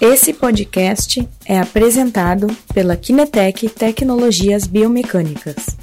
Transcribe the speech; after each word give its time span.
Esse 0.00 0.32
podcast 0.32 1.28
é 1.44 1.58
apresentado 1.58 2.46
pela 2.72 2.96
Kinetec 2.96 3.68
Tecnologias 3.68 4.64
Biomecânicas. 4.64 5.76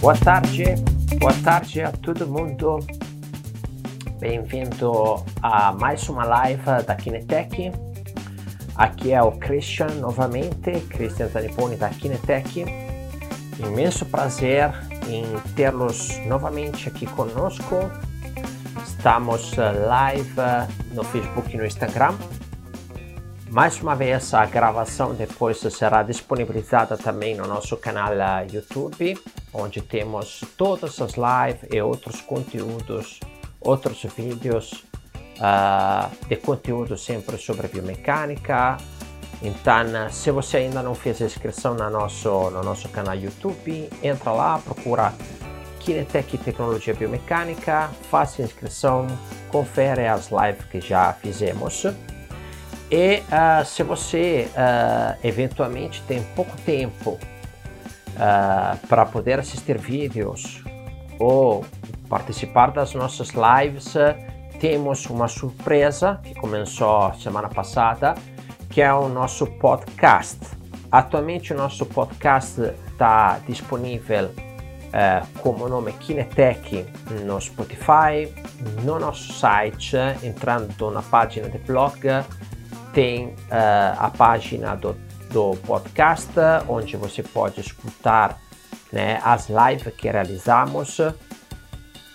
Boa 0.00 0.14
tarde, 0.14 0.76
boa 1.18 1.32
tarde 1.42 1.82
a 1.82 1.90
todo 1.90 2.28
mundo. 2.28 2.78
Bem-vindo 4.20 5.24
a 5.42 5.72
mais 5.72 6.08
uma 6.08 6.24
live 6.24 6.62
da 6.86 6.94
Kinetec. 6.94 7.72
Aqui 8.76 9.10
é 9.10 9.20
o 9.20 9.32
Christian 9.32 9.88
novamente, 9.98 10.70
Christian 10.90 11.26
Zaniponi 11.26 11.74
da 11.74 11.88
Kinetec. 11.88 12.64
Imenso 13.58 14.06
prazer 14.06 14.70
em 15.08 15.24
tê-los 15.54 16.18
novamente 16.26 16.88
aqui 16.88 17.06
conosco. 17.06 17.90
Estamos 18.86 19.56
eh, 19.56 19.72
live 19.72 20.40
eh, 20.40 20.68
no 20.92 21.04
Facebook 21.04 21.54
e 21.54 21.56
no 21.56 21.64
Instagram. 21.64 22.14
Mais 23.48 23.80
uma 23.80 23.94
vez, 23.94 24.34
a 24.34 24.44
gravação 24.44 25.14
depois 25.14 25.58
será 25.58 26.02
disponibilizada 26.02 26.96
também 26.96 27.36
no 27.36 27.46
nosso 27.46 27.76
canal 27.76 28.12
eh, 28.12 28.46
YouTube, 28.52 29.18
onde 29.52 29.80
temos 29.80 30.42
todas 30.56 31.00
as 31.00 31.12
lives 31.12 31.68
e 31.72 31.80
outros 31.80 32.20
conteúdos, 32.20 33.20
outros 33.60 34.02
vídeos 34.16 34.84
uh, 35.38 36.10
de 36.28 36.36
conteúdo 36.36 36.96
sempre 36.96 37.38
sobre 37.38 37.68
biomecânica, 37.68 38.76
então, 39.42 40.10
se 40.10 40.30
você 40.30 40.58
ainda 40.58 40.82
não 40.82 40.94
fez 40.94 41.20
a 41.20 41.26
inscrição 41.26 41.74
no 41.74 41.90
nosso, 41.90 42.50
no 42.50 42.62
nosso 42.62 42.88
canal 42.88 43.14
YouTube, 43.14 43.90
entra 44.02 44.32
lá, 44.32 44.58
procura 44.58 45.12
Kinetec 45.80 46.38
Tecnologia 46.38 46.94
Biomecânica, 46.94 47.90
faça 48.10 48.42
a 48.42 48.44
inscrição, 48.44 49.06
confere 49.50 50.06
as 50.06 50.30
lives 50.30 50.64
que 50.70 50.80
já 50.80 51.12
fizemos. 51.12 51.84
E 52.90 53.18
uh, 53.18 53.64
se 53.64 53.82
você 53.82 54.48
uh, 54.52 55.18
eventualmente 55.22 56.02
tem 56.02 56.22
pouco 56.34 56.56
tempo 56.62 57.10
uh, 57.10 58.86
para 58.86 59.04
poder 59.04 59.38
assistir 59.38 59.76
vídeos 59.76 60.62
ou 61.18 61.64
participar 62.08 62.70
das 62.70 62.94
nossas 62.94 63.30
lives, 63.30 63.94
temos 64.60 65.06
uma 65.06 65.28
surpresa 65.28 66.20
que 66.22 66.34
começou 66.34 67.12
semana 67.14 67.48
passada 67.48 68.14
que 68.76 68.82
é 68.82 68.92
o 68.92 69.08
nosso 69.08 69.46
podcast. 69.46 70.38
Atualmente 70.92 71.54
o 71.54 71.56
nosso 71.56 71.86
podcast 71.86 72.60
está 72.92 73.40
disponível 73.48 74.30
eh, 74.92 75.22
como 75.40 75.66
nome 75.66 75.94
Kinetec 75.94 76.84
no 77.24 77.40
Spotify, 77.40 78.30
no 78.84 78.98
nosso 78.98 79.32
site, 79.32 79.96
entrando 80.22 80.90
na 80.90 81.00
página 81.00 81.48
do 81.48 81.58
blog, 81.60 82.02
tem 82.92 83.34
eh, 83.50 83.94
a 83.96 84.10
página 84.10 84.74
do, 84.74 84.94
do 85.30 85.56
podcast, 85.66 86.34
onde 86.68 86.98
você 86.98 87.22
pode 87.22 87.62
escutar 87.62 88.38
né, 88.92 89.22
as 89.24 89.48
lives 89.48 89.90
que 89.94 90.06
realizamos 90.06 90.98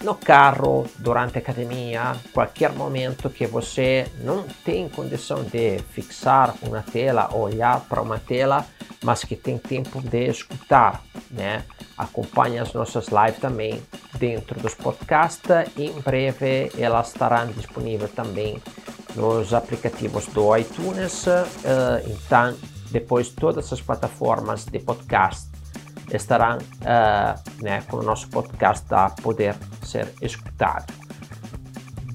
no 0.04 0.16
carro, 0.16 0.86
durante 0.98 1.38
a 1.38 1.42
academia, 1.42 2.16
qualquer 2.34 2.72
momento 2.72 3.30
que 3.30 3.46
você 3.46 4.08
não 4.24 4.44
tem 4.66 4.90
condição 4.90 5.44
de 5.44 5.80
fixar 5.92 6.56
uma 6.62 6.82
tela, 6.82 7.34
olhar 7.36 7.82
para 7.82 8.02
uma 8.02 8.18
tela, 8.18 8.66
mas 9.04 9.24
que 9.24 9.36
tem 9.36 9.58
tempo 9.58 10.02
de 10.02 10.28
escutar, 10.28 11.04
né? 11.30 11.64
Acompanhe 11.98 12.60
as 12.60 12.74
nossas 12.74 13.08
lives 13.08 13.40
também 13.40 13.82
dentro 14.18 14.60
dos 14.60 14.74
podcasts. 14.74 15.50
Em 15.78 15.92
breve 16.02 16.72
elas 16.78 17.10
estarão 17.10 17.48
disponíveis 17.52 18.12
também 18.12 18.62
nos 19.16 19.54
aplicativos 19.54 20.26
do 20.28 20.56
iTunes. 20.58 21.28
Uh, 21.28 22.02
então, 22.08 22.56
depois 22.92 23.30
todas 23.30 23.72
as 23.72 23.82
plataformas 23.82 24.66
de 24.66 24.80
podcast 24.80 25.51
estarão 26.18 26.58
uh, 26.58 27.64
né, 27.64 27.82
com 27.90 27.98
o 27.98 28.04
nosso 28.04 28.30
podcast 28.30 28.86
a 28.94 29.10
poder 29.10 29.56
ser 29.84 30.14
escutado. 30.22 30.94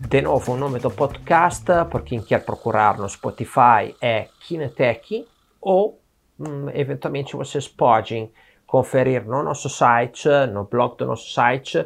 De 0.09 0.23
novo, 0.23 0.53
o 0.53 0.57
nome 0.57 0.79
do 0.79 0.91
podcast, 0.91 1.65
por 1.91 2.03
quem 2.03 2.23
quer 2.23 2.45
procurar 2.45 2.97
no 2.97 3.09
Spotify, 3.09 3.95
é 4.01 4.29
Kinetec, 4.41 5.27
ou 5.61 6.01
hum, 6.39 6.71
eventualmente 6.73 7.35
vocês 7.35 7.67
podem 7.67 8.31
conferir 8.67 9.25
no 9.25 9.43
nosso 9.43 9.69
site, 9.69 10.29
no 10.53 10.65
blog 10.65 10.97
do 10.97 11.07
nosso 11.07 11.33
site, 11.33 11.85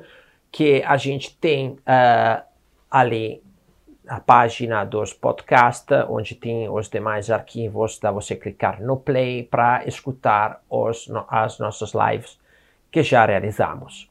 que 0.52 0.82
a 0.82 0.96
gente 0.96 1.36
tem 1.36 1.70
uh, 1.70 2.42
ali 2.90 3.42
a 4.10 4.18
página 4.18 4.84
dos 4.84 5.12
podcasts, 5.12 6.04
onde 6.08 6.34
tem 6.34 6.68
os 6.68 6.88
demais 6.88 7.30
arquivos, 7.30 7.96
dá 8.00 8.10
você 8.10 8.34
clicar 8.34 8.82
no 8.82 8.96
play 8.96 9.44
para 9.44 9.86
escutar 9.86 10.64
os, 10.68 11.08
as 11.28 11.60
nossas 11.60 11.92
lives 11.94 12.36
que 12.90 13.04
já 13.04 13.24
realizamos. 13.24 14.10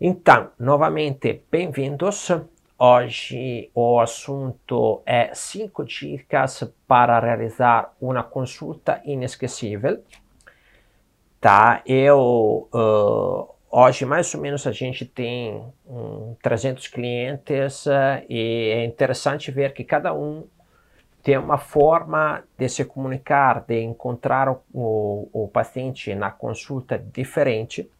Então, 0.00 0.50
novamente, 0.58 1.44
bem-vindos. 1.48 2.28
Hoje 2.76 3.70
o 3.72 4.00
assunto 4.00 5.00
é 5.06 5.32
5 5.32 5.84
dicas 5.84 6.68
para 6.88 7.20
realizar 7.20 7.94
uma 8.00 8.24
consulta 8.24 9.00
inesquecível. 9.04 10.02
Tá? 11.40 11.82
Eu 11.86 12.68
uh, 12.74 13.57
Hoje, 13.70 14.06
mais 14.06 14.34
ou 14.34 14.40
menos, 14.40 14.66
a 14.66 14.72
gente 14.72 15.04
tem 15.04 15.62
um, 15.86 16.34
300 16.42 16.88
clientes 16.88 17.84
uh, 17.84 18.24
e 18.26 18.70
é 18.74 18.84
interessante 18.84 19.50
ver 19.50 19.74
que 19.74 19.84
cada 19.84 20.14
um 20.14 20.46
tem 21.22 21.36
uma 21.36 21.58
forma 21.58 22.42
de 22.56 22.66
se 22.66 22.82
comunicar, 22.86 23.60
de 23.66 23.82
encontrar 23.82 24.48
o, 24.48 24.62
o, 24.72 25.44
o 25.44 25.48
paciente 25.48 26.14
na 26.14 26.30
consulta 26.30 26.98
diferente. 26.98 27.90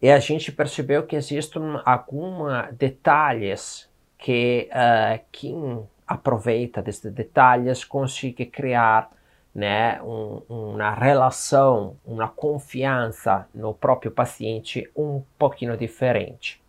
E 0.00 0.10
a 0.10 0.18
gente 0.18 0.50
percebeu 0.50 1.06
que 1.06 1.14
existem 1.14 1.62
alguns 1.84 2.72
detalhes 2.72 3.90
que 4.16 4.70
uh, 4.72 5.22
quem 5.30 5.86
aproveita 6.06 6.80
desses 6.80 7.12
detalhes 7.12 7.84
consegue 7.84 8.46
criar 8.46 9.10
né, 9.54 10.00
um, 10.02 10.42
uma 10.48 10.94
relação, 10.94 11.96
uma 12.04 12.28
confiança 12.28 13.46
no 13.54 13.74
próprio 13.74 14.10
paciente 14.10 14.90
um 14.96 15.22
pouquinho 15.38 15.76
diferente, 15.76 16.62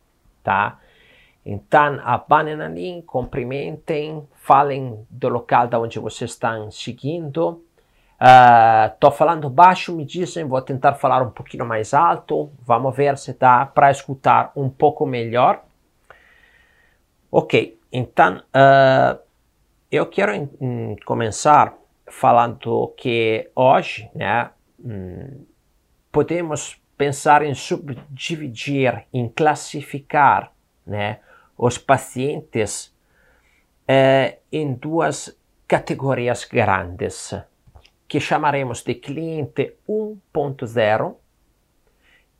tá? 0.43 0.79
Então, 1.45 1.99
abanem 2.03 2.61
ali, 2.61 3.01
cumprimentem, 3.03 4.25
falem 4.33 5.05
do 5.09 5.27
local 5.27 5.67
da 5.67 5.79
onde 5.79 5.99
vocês 5.99 6.31
estão 6.31 6.71
seguindo. 6.71 7.61
Estou 8.93 9.09
uh, 9.09 9.13
falando 9.13 9.49
baixo, 9.49 9.93
me 9.93 10.05
dizem, 10.05 10.45
vou 10.45 10.61
tentar 10.61 10.93
falar 10.93 11.21
um 11.21 11.31
pouquinho 11.31 11.65
mais 11.65 11.93
alto. 11.93 12.49
Vamos 12.65 12.95
ver 12.95 13.17
se 13.17 13.33
dá 13.33 13.65
para 13.65 13.91
escutar 13.91 14.53
um 14.55 14.69
pouco 14.69 15.05
melhor. 15.05 15.63
Ok, 17.29 17.77
então 17.91 18.37
uh, 18.37 19.19
eu 19.91 20.05
quero 20.05 20.31
em, 20.33 20.95
começar 21.05 21.73
falando 22.19 22.93
que 22.95 23.49
hoje 23.55 24.09
né, 24.13 24.51
hum, 24.79 25.45
podemos 26.11 26.79
pensar 26.95 27.43
em 27.43 27.53
subdividir, 27.55 29.05
em 29.11 29.27
classificar 29.27 30.53
né, 30.85 31.19
os 31.57 31.77
pacientes 31.77 32.95
eh, 33.87 34.37
em 34.51 34.73
duas 34.73 35.37
categorias 35.67 36.45
grandes, 36.45 37.35
que 38.07 38.19
chamaremos 38.19 38.83
de 38.83 38.93
cliente 38.93 39.75
1.0 39.89 41.15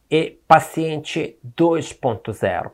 e 0.09 0.39
paciente 0.48 1.38
2.0. 1.57 2.71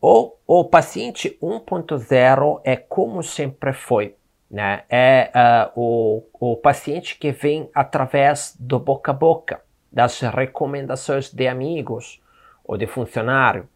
O, 0.00 0.36
o 0.46 0.64
paciente 0.64 1.36
1.0 1.42 2.60
é 2.64 2.76
como 2.76 3.22
sempre 3.22 3.72
foi, 3.72 4.17
né? 4.50 4.84
É 4.88 5.30
uh, 5.34 5.72
o, 5.76 6.52
o 6.52 6.56
paciente 6.56 7.18
que 7.18 7.32
vem 7.32 7.68
através 7.74 8.56
do 8.58 8.78
boca 8.78 9.12
a 9.12 9.14
boca, 9.14 9.62
das 9.92 10.20
recomendações 10.20 11.32
de 11.32 11.46
amigos 11.46 12.20
ou 12.64 12.76
de 12.76 12.86
funcionário. 12.86 13.68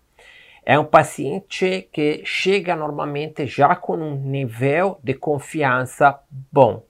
É 0.65 0.79
um 0.79 0.85
paciente 0.85 1.89
que 1.93 2.23
chega 2.25 2.77
normalmente 2.77 3.47
já 3.47 3.75
com 3.75 3.97
um 3.97 4.15
nível 4.15 4.99
de 5.03 5.15
confiança 5.15 6.21
bom. 6.31 6.85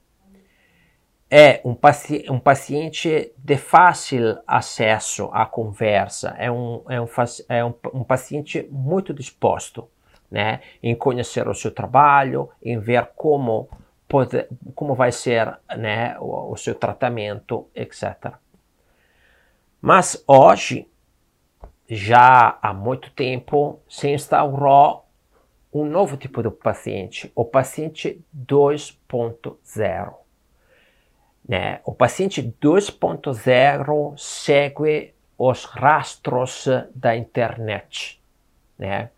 É 1.30 1.62
um, 1.64 1.74
paci 1.74 2.26
um 2.28 2.38
paciente 2.38 3.32
de 3.38 3.56
fácil 3.56 4.38
acesso 4.46 5.30
à 5.32 5.46
conversa, 5.46 6.36
é 6.38 6.50
um, 6.50 6.82
é 6.90 7.00
um, 7.00 7.06
é 7.48 7.64
um, 7.64 7.74
um 7.94 8.04
paciente 8.04 8.68
muito 8.70 9.14
disposto 9.14 9.88
né, 10.32 10.62
em 10.82 10.94
conhecer 10.94 11.46
o 11.46 11.54
seu 11.54 11.70
trabalho, 11.70 12.48
em 12.62 12.78
ver 12.78 13.10
como, 13.14 13.68
pode, 14.08 14.48
como 14.74 14.94
vai 14.94 15.12
ser 15.12 15.58
né, 15.76 16.16
o, 16.18 16.50
o 16.50 16.56
seu 16.56 16.74
tratamento, 16.74 17.68
etc. 17.74 18.32
Mas 19.78 20.24
hoje 20.26 20.88
já 21.86 22.58
há 22.62 22.72
muito 22.72 23.10
tempo 23.10 23.82
se 23.86 24.08
instaurou 24.08 25.04
um 25.70 25.84
novo 25.84 26.16
tipo 26.16 26.42
de 26.42 26.50
paciente, 26.50 27.30
o 27.34 27.44
paciente 27.44 28.24
2.0. 28.34 30.14
Né? 31.46 31.80
O 31.84 31.92
paciente 31.92 32.42
2.0 32.42 34.18
segue 34.18 35.12
os 35.36 35.64
rastros 35.64 36.66
da 36.94 37.14
internet. 37.14 38.22
Né? 38.78 39.10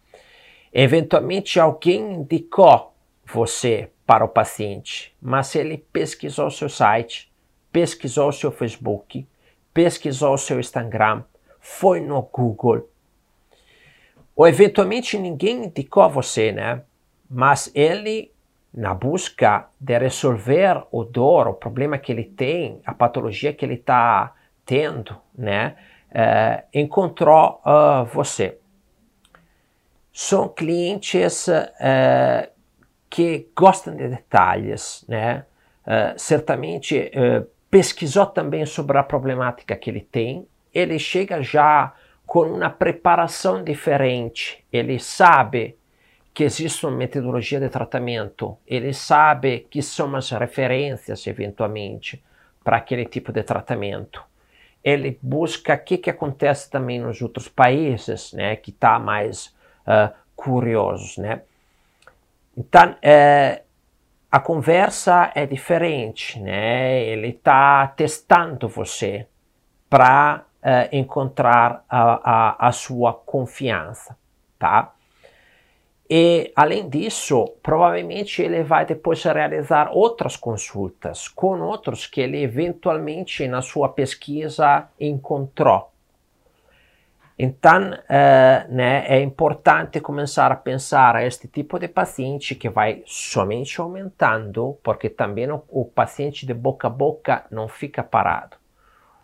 Eventualmente 0.76 1.60
alguém 1.60 2.14
indicou 2.14 2.92
você 3.24 3.90
para 4.04 4.24
o 4.24 4.28
paciente, 4.28 5.14
mas 5.22 5.54
ele 5.54 5.78
pesquisou 5.78 6.50
seu 6.50 6.68
site, 6.68 7.32
pesquisou 7.70 8.32
seu 8.32 8.50
Facebook, 8.50 9.24
pesquisou 9.72 10.36
seu 10.36 10.58
Instagram, 10.58 11.22
foi 11.60 12.00
no 12.00 12.20
Google. 12.22 12.90
Ou 14.34 14.48
eventualmente 14.48 15.16
ninguém 15.16 15.66
indicou 15.66 16.10
você, 16.10 16.50
né? 16.50 16.82
Mas 17.30 17.70
ele, 17.72 18.32
na 18.72 18.92
busca 18.92 19.68
de 19.78 19.96
resolver 19.96 20.82
o 20.90 21.04
dor, 21.04 21.46
o 21.46 21.54
problema 21.54 21.98
que 21.98 22.10
ele 22.10 22.24
tem, 22.24 22.80
a 22.84 22.92
patologia 22.92 23.52
que 23.52 23.64
ele 23.64 23.74
está 23.74 24.34
tendo, 24.66 25.16
né? 25.38 25.76
Uh, 26.10 26.62
encontrou 26.74 27.60
uh, 27.64 28.04
você. 28.06 28.58
São 30.14 30.48
clientes 30.48 31.48
uh, 31.48 32.48
que 33.10 33.48
gostam 33.54 33.94
de 33.94 34.08
detalhes, 34.08 35.04
né? 35.06 35.44
certamente 36.16 37.10
pesquisou 37.70 38.24
também 38.24 38.64
sobre 38.64 38.96
a 38.96 39.02
problemática 39.02 39.76
que 39.76 39.90
ele 39.90 40.00
tem, 40.00 40.48
ele 40.72 40.98
chega 40.98 41.42
já 41.42 41.92
com 42.26 42.46
uma 42.46 42.70
preparação 42.70 43.62
diferente, 43.62 44.64
ele 44.72 44.98
sabe 44.98 45.76
que 46.32 46.42
existe 46.42 46.84
uma 46.84 46.96
metodologia 46.96 47.60
de 47.60 47.68
tratamento, 47.68 48.58
ele 48.66 48.92
sabe 48.92 49.66
que 49.70 49.80
são 49.80 50.14
as 50.16 50.30
referências, 50.30 51.26
eventualmente, 51.28 52.22
para 52.64 52.78
aquele 52.78 53.04
tipo 53.04 53.30
de 53.30 53.42
tratamento. 53.44 54.20
Ele 54.82 55.16
busca 55.22 55.74
o 55.74 55.78
que, 55.78 55.96
que 55.96 56.10
acontece 56.10 56.68
também 56.68 56.98
nos 56.98 57.22
outros 57.22 57.48
países, 57.48 58.32
né, 58.32 58.56
que 58.56 58.70
está 58.70 58.98
mais 58.98 59.53
uh, 59.86 60.14
curioso, 60.34 61.20
né. 61.20 61.42
Então, 62.56 62.96
é, 63.02 63.62
a 64.30 64.40
conversa 64.40 65.30
é 65.34 65.46
diferente, 65.46 66.40
né? 66.40 67.04
Ele 67.04 67.28
está 67.28 67.86
testando 67.88 68.68
você 68.68 69.26
para 69.88 70.44
uh, 70.60 70.66
eh, 70.66 70.88
encontrar 70.92 71.84
a, 71.88 72.56
a, 72.58 72.68
a 72.68 72.72
sua 72.72 73.12
confiança, 73.12 74.16
tá? 74.58 74.92
E, 76.08 76.52
além 76.54 76.88
disso, 76.88 77.46
provavelmente 77.62 78.42
ele 78.42 78.62
vai 78.62 78.84
depois 78.84 79.22
realizar 79.22 79.90
outras 79.92 80.36
consultas 80.36 81.28
com 81.28 81.60
outros 81.60 82.06
que 82.06 82.20
ele 82.20 82.42
eventualmente 82.42 83.48
na 83.48 83.62
sua 83.62 83.88
pesquisa 83.88 84.88
encontrou. 85.00 85.93
Então, 87.36 87.90
uh, 87.90 88.72
né, 88.72 89.06
é 89.08 89.20
importante 89.20 90.00
começar 90.00 90.52
a 90.52 90.56
pensar 90.56 91.16
a 91.16 91.26
este 91.26 91.48
tipo 91.48 91.78
de 91.80 91.88
paciente 91.88 92.54
que 92.54 92.68
vai 92.68 93.02
somente 93.06 93.80
aumentando, 93.80 94.78
porque 94.84 95.10
também 95.10 95.50
o, 95.50 95.62
o 95.68 95.84
paciente 95.84 96.46
de 96.46 96.54
boca 96.54 96.86
a 96.86 96.90
boca 96.90 97.44
não 97.50 97.66
fica 97.66 98.04
parado. 98.04 98.56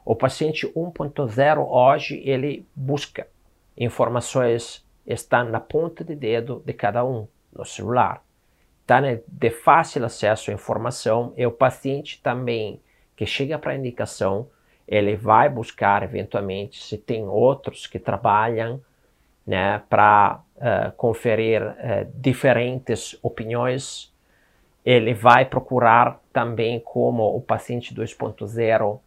O 0.05 0.17
paciente 0.17 0.67
1.0 0.67 1.65
hoje 1.69 2.21
ele 2.25 2.67
busca 2.75 3.29
informações 3.77 4.85
estão 5.07 5.49
na 5.49 5.61
ponta 5.61 6.05
de 6.05 6.15
dedo 6.15 6.62
de 6.65 6.73
cada 6.73 7.05
um 7.05 7.27
no 7.53 7.65
celular. 7.65 8.23
Então 8.85 9.05
é 9.05 9.21
de 9.27 9.51
fácil 9.51 10.05
acesso 10.05 10.51
à 10.51 10.55
informação 10.55 11.33
e 11.37 11.47
o 11.47 11.53
paciente 11.53 12.21
também 12.23 12.81
que 13.17 13.25
chega 13.27 13.59
para 13.59 13.73
a 13.73 13.77
indicação 13.77 14.49
ele 14.91 15.15
vai 15.15 15.49
buscar 15.49 16.03
eventualmente 16.03 16.83
se 16.83 16.99
tem 16.99 17.23
outros 17.29 17.87
que 17.87 18.01
trabalham 18.01 18.81
né, 19.47 19.81
para 19.89 20.41
uh, 20.57 20.91
conferir 20.97 21.63
uh, 21.63 22.11
diferentes 22.13 23.17
opiniões. 23.23 24.13
Ele 24.85 25.15
vai 25.15 25.45
procurar 25.45 26.21
também 26.33 26.81
como 26.81 27.37
o 27.37 27.41
paciente 27.41 27.95
2.0 27.95 28.83
o 28.83 28.95
uh, 28.95 29.01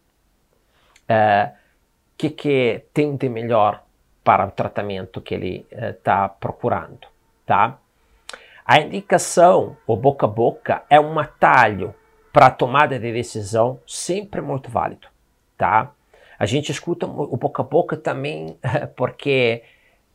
que, 2.16 2.30
que 2.30 2.84
tem 2.94 3.14
de 3.14 3.28
melhor 3.28 3.84
para 4.24 4.46
o 4.46 4.50
tratamento 4.50 5.20
que 5.20 5.34
ele 5.34 5.66
está 5.70 6.26
procurando, 6.30 7.06
tá? 7.44 7.78
A 8.64 8.80
indicação, 8.80 9.76
o 9.86 9.94
boca 9.94 10.24
a 10.24 10.28
boca, 10.28 10.82
é 10.88 10.98
um 10.98 11.18
atalho 11.18 11.94
para 12.32 12.46
a 12.46 12.50
tomada 12.50 12.98
de 12.98 13.12
decisão 13.12 13.78
sempre 13.86 14.40
muito 14.40 14.70
válido 14.70 15.13
tá? 15.56 15.92
A 16.38 16.46
gente 16.46 16.70
escuta 16.70 17.06
o 17.06 17.36
boca 17.36 17.62
a 17.62 17.64
boca 17.64 17.96
também 17.96 18.58
porque 18.96 19.62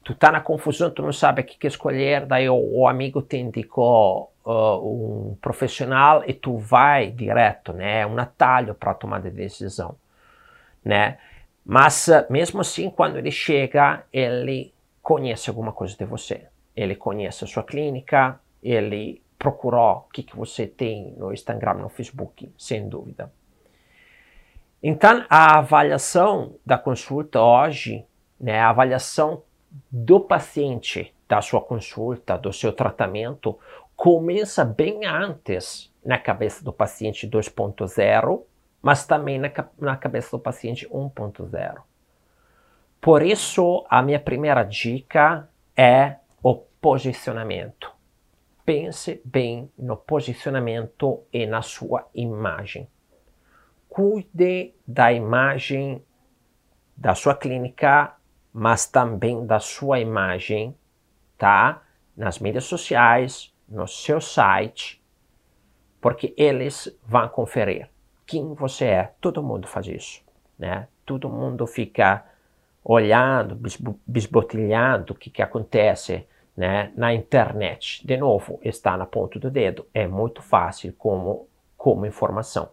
tu 0.04 0.16
tá 0.16 0.32
na 0.32 0.42
confusão, 0.42 0.90
tu 0.90 1.02
não 1.02 1.14
sabe 1.14 1.42
o 1.42 1.44
que, 1.44 1.58
que 1.58 1.68
escolher, 1.68 2.26
daí 2.26 2.50
o, 2.50 2.56
o 2.56 2.88
amigo 2.88 3.22
te 3.22 3.38
indicou 3.38 4.32
uh, 4.46 5.32
um 5.32 5.38
profissional 5.42 6.24
e 6.28 6.34
tu 6.34 6.58
vai 6.58 7.12
direto, 7.12 7.74
né? 7.74 8.02
É 8.02 8.08
um 8.08 8.18
atalho 8.18 8.74
para 8.74 8.94
tomar 8.94 9.22
de 9.22 9.30
decisão, 9.30 9.96
né? 10.84 11.18
Mas 11.66 12.08
uh, 12.08 12.26
mesmo 12.30 12.62
assim, 12.62 12.90
quando 12.90 13.18
ele 13.18 13.32
chega, 13.32 14.04
ele 14.12 14.74
conhece 15.02 15.50
alguma 15.50 15.72
coisa 15.72 15.96
de 15.96 16.06
você. 16.06 16.48
Ele 16.76 16.96
conhece 16.96 17.44
a 17.44 17.48
sua 17.48 17.64
clínica, 17.64 18.40
ele 18.64 19.22
procurou 19.38 20.06
o 20.08 20.12
que, 20.12 20.24
que 20.24 20.36
você 20.36 20.68
tem 20.68 21.14
no 21.18 21.32
Instagram, 21.32 21.76
no 21.76 21.90
Facebook, 21.90 22.52
sem 22.58 22.90
dúvida. 22.90 23.32
Então, 24.82 25.26
a 25.30 25.58
avaliação 25.58 26.56
da 26.66 26.78
consulta 26.78 27.42
hoje, 27.42 28.06
né, 28.40 28.60
a 28.60 28.70
avaliação 28.70 29.44
do 29.92 30.22
paciente, 30.22 31.14
da 31.28 31.42
sua 31.42 31.62
consulta, 31.62 32.38
do 32.38 32.54
seu 32.54 32.72
tratamento, 32.72 33.60
começa 33.96 34.64
bem 34.64 35.06
antes 35.06 35.94
na 36.04 36.18
cabeça 36.18 36.64
do 36.64 36.72
paciente 36.72 37.28
2.0, 37.28 38.42
mas 38.82 39.06
também 39.06 39.38
na, 39.38 39.52
na 39.78 39.98
cabeça 39.98 40.32
do 40.32 40.40
paciente 40.40 40.88
1.0. 40.88 41.82
Por 43.02 43.22
isso, 43.22 43.86
a 43.90 44.02
minha 44.02 44.20
primeira 44.20 44.64
dica 44.64 45.50
é 45.76 46.16
o 46.42 46.56
posicionamento. 46.56 47.92
Pense 48.66 49.22
bem 49.26 49.70
no 49.78 49.98
posicionamento 49.98 51.22
e 51.34 51.46
na 51.46 51.62
sua 51.62 52.08
imagem 52.14 52.88
cuide 53.90 54.74
da 54.88 55.12
imagem 55.12 56.02
da 56.96 57.16
sua 57.16 57.36
clínica, 57.36 58.16
mas 58.54 58.86
também 58.86 59.46
da 59.46 59.60
sua 59.60 60.00
imagem, 60.00 60.76
tá? 61.38 61.82
Nas 62.16 62.40
mídias 62.40 62.66
sociais, 62.66 63.54
no 63.68 63.88
seu 63.88 64.22
site, 64.22 65.04
porque 66.00 66.34
eles 66.38 66.96
vão 67.06 67.28
conferir 67.28 67.90
quem 68.26 68.54
você 68.54 68.86
é. 68.86 69.14
Todo 69.20 69.44
mundo 69.44 69.68
faz 69.68 69.88
isso, 69.88 70.22
né? 70.58 70.88
Todo 71.06 71.30
mundo 71.30 71.66
fica 71.66 72.24
olhando, 72.84 73.60
bisbotilhando 74.06 75.14
o 75.14 75.16
que, 75.16 75.30
que 75.30 75.42
acontece 75.42 76.28
né, 76.56 76.92
na 76.96 77.14
internet. 77.14 78.06
De 78.06 78.18
novo, 78.18 78.60
está 78.64 78.98
na 78.98 79.06
ponta 79.06 79.40
do 79.40 79.50
dedo. 79.50 79.88
É 79.94 80.08
muito 80.08 80.42
fácil 80.42 80.94
como, 80.98 81.48
como 81.78 82.06
informação. 82.06 82.70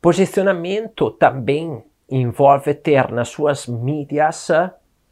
Posicionamento 0.00 1.10
também 1.10 1.82
envolve 2.08 2.74
ter 2.74 3.10
nas 3.10 3.28
suas 3.28 3.66
mídias 3.66 4.48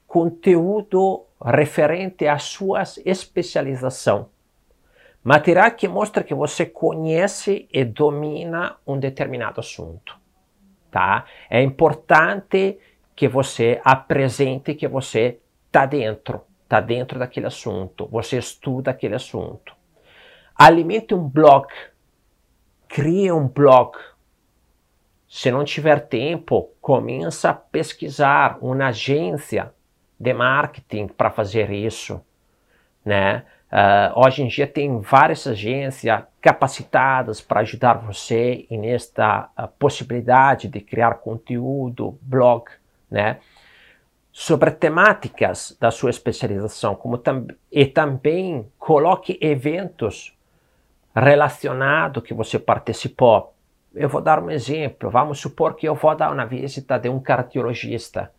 conteúdo 0.07 1.27
referente 1.45 2.27
à 2.27 2.39
sua 2.39 2.83
especialização. 3.05 4.29
Material 5.23 5.71
que 5.73 5.89
mostra 5.89 6.23
que 6.23 6.35
você 6.35 6.67
conhece 6.67 7.67
e 7.73 7.85
domina 7.85 8.77
um 8.87 8.99
determinado 8.99 9.59
assunto. 9.59 10.17
Tá? 10.91 11.25
É 11.51 11.63
importante 11.63 12.79
que 13.17 13.27
você 13.27 13.81
apresente 13.83 14.75
que 14.75 14.87
você 14.87 15.41
está 15.67 15.87
dentro, 15.87 16.43
está 16.63 16.81
dentro 16.81 17.19
daquele 17.19 17.47
assunto, 17.47 18.07
você 18.07 18.39
estuda 18.39 18.91
aquele 18.91 19.15
assunto. 19.15 19.75
Alimente 20.55 21.15
um 21.15 21.29
blog, 21.29 21.67
crie 22.87 23.33
um 23.33 23.49
blog 23.49 23.97
se 25.35 25.51
não 25.51 25.65
tiver 25.65 25.99
tempo, 25.99 26.71
começa 26.81 27.51
a 27.51 27.55
pesquisar 27.55 28.57
uma 28.61 28.87
agência 28.87 29.73
de 30.17 30.33
marketing 30.33 31.09
para 31.09 31.29
fazer 31.29 31.73
isso, 31.73 32.25
né? 33.05 33.45
Uh, 33.65 34.25
hoje 34.25 34.45
em 34.45 34.47
dia 34.47 34.65
tem 34.65 35.01
várias 35.01 35.45
agências 35.49 36.23
capacitadas 36.41 37.41
para 37.41 37.63
ajudar 37.63 37.95
você 37.95 38.65
nesta 38.71 39.51
uh, 39.59 39.67
possibilidade 39.77 40.69
de 40.69 40.81
criar 40.81 41.15
conteúdo, 41.15 42.17
blog, 42.23 42.71
né? 43.11 43.39
sobre 44.31 44.71
temáticas 44.71 45.77
da 45.81 45.91
sua 45.91 46.11
especialização, 46.11 46.95
como 46.95 47.19
tam 47.19 47.49
e 47.73 47.85
também 47.85 48.71
coloque 48.79 49.37
eventos 49.41 50.33
relacionados 51.13 52.23
que 52.23 52.33
você 52.33 52.57
participou. 52.57 53.54
Eu 53.95 54.09
vou 54.09 54.21
dar 54.21 54.43
um 54.43 54.51
exemplo. 54.51 55.11
Vamos 55.11 55.39
supor 55.39 55.75
que 55.75 55.87
eu 55.87 55.95
vou 55.95 56.15
dar 56.15 56.33
uma 56.33 56.45
visita 56.45 56.99
de 56.99 57.09
um 57.09 57.21
cardiologista. 57.21 58.31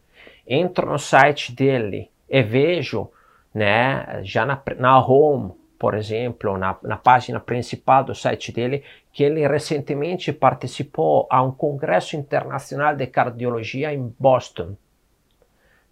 Entro 0.48 0.90
no 0.90 1.00
site 1.00 1.54
dele 1.54 2.10
e 2.30 2.44
vejo, 2.44 3.10
né, 3.54 4.22
já 4.24 4.46
na, 4.46 4.62
na 4.78 5.00
home, 5.00 5.54
por 5.80 5.96
exemplo, 5.96 6.58
na, 6.58 6.78
na 6.84 6.98
página 6.98 7.40
principal 7.40 8.04
do 8.04 8.14
site 8.14 8.52
dele, 8.52 8.84
que 9.12 9.24
ele 9.24 9.48
recentemente 9.48 10.34
participou 10.34 11.28
a 11.30 11.42
um 11.42 11.52
congresso 11.52 12.16
internacional 12.16 12.96
de 12.96 13.08
cardiologia 13.08 13.94
em 13.94 14.14
Boston 14.20 14.76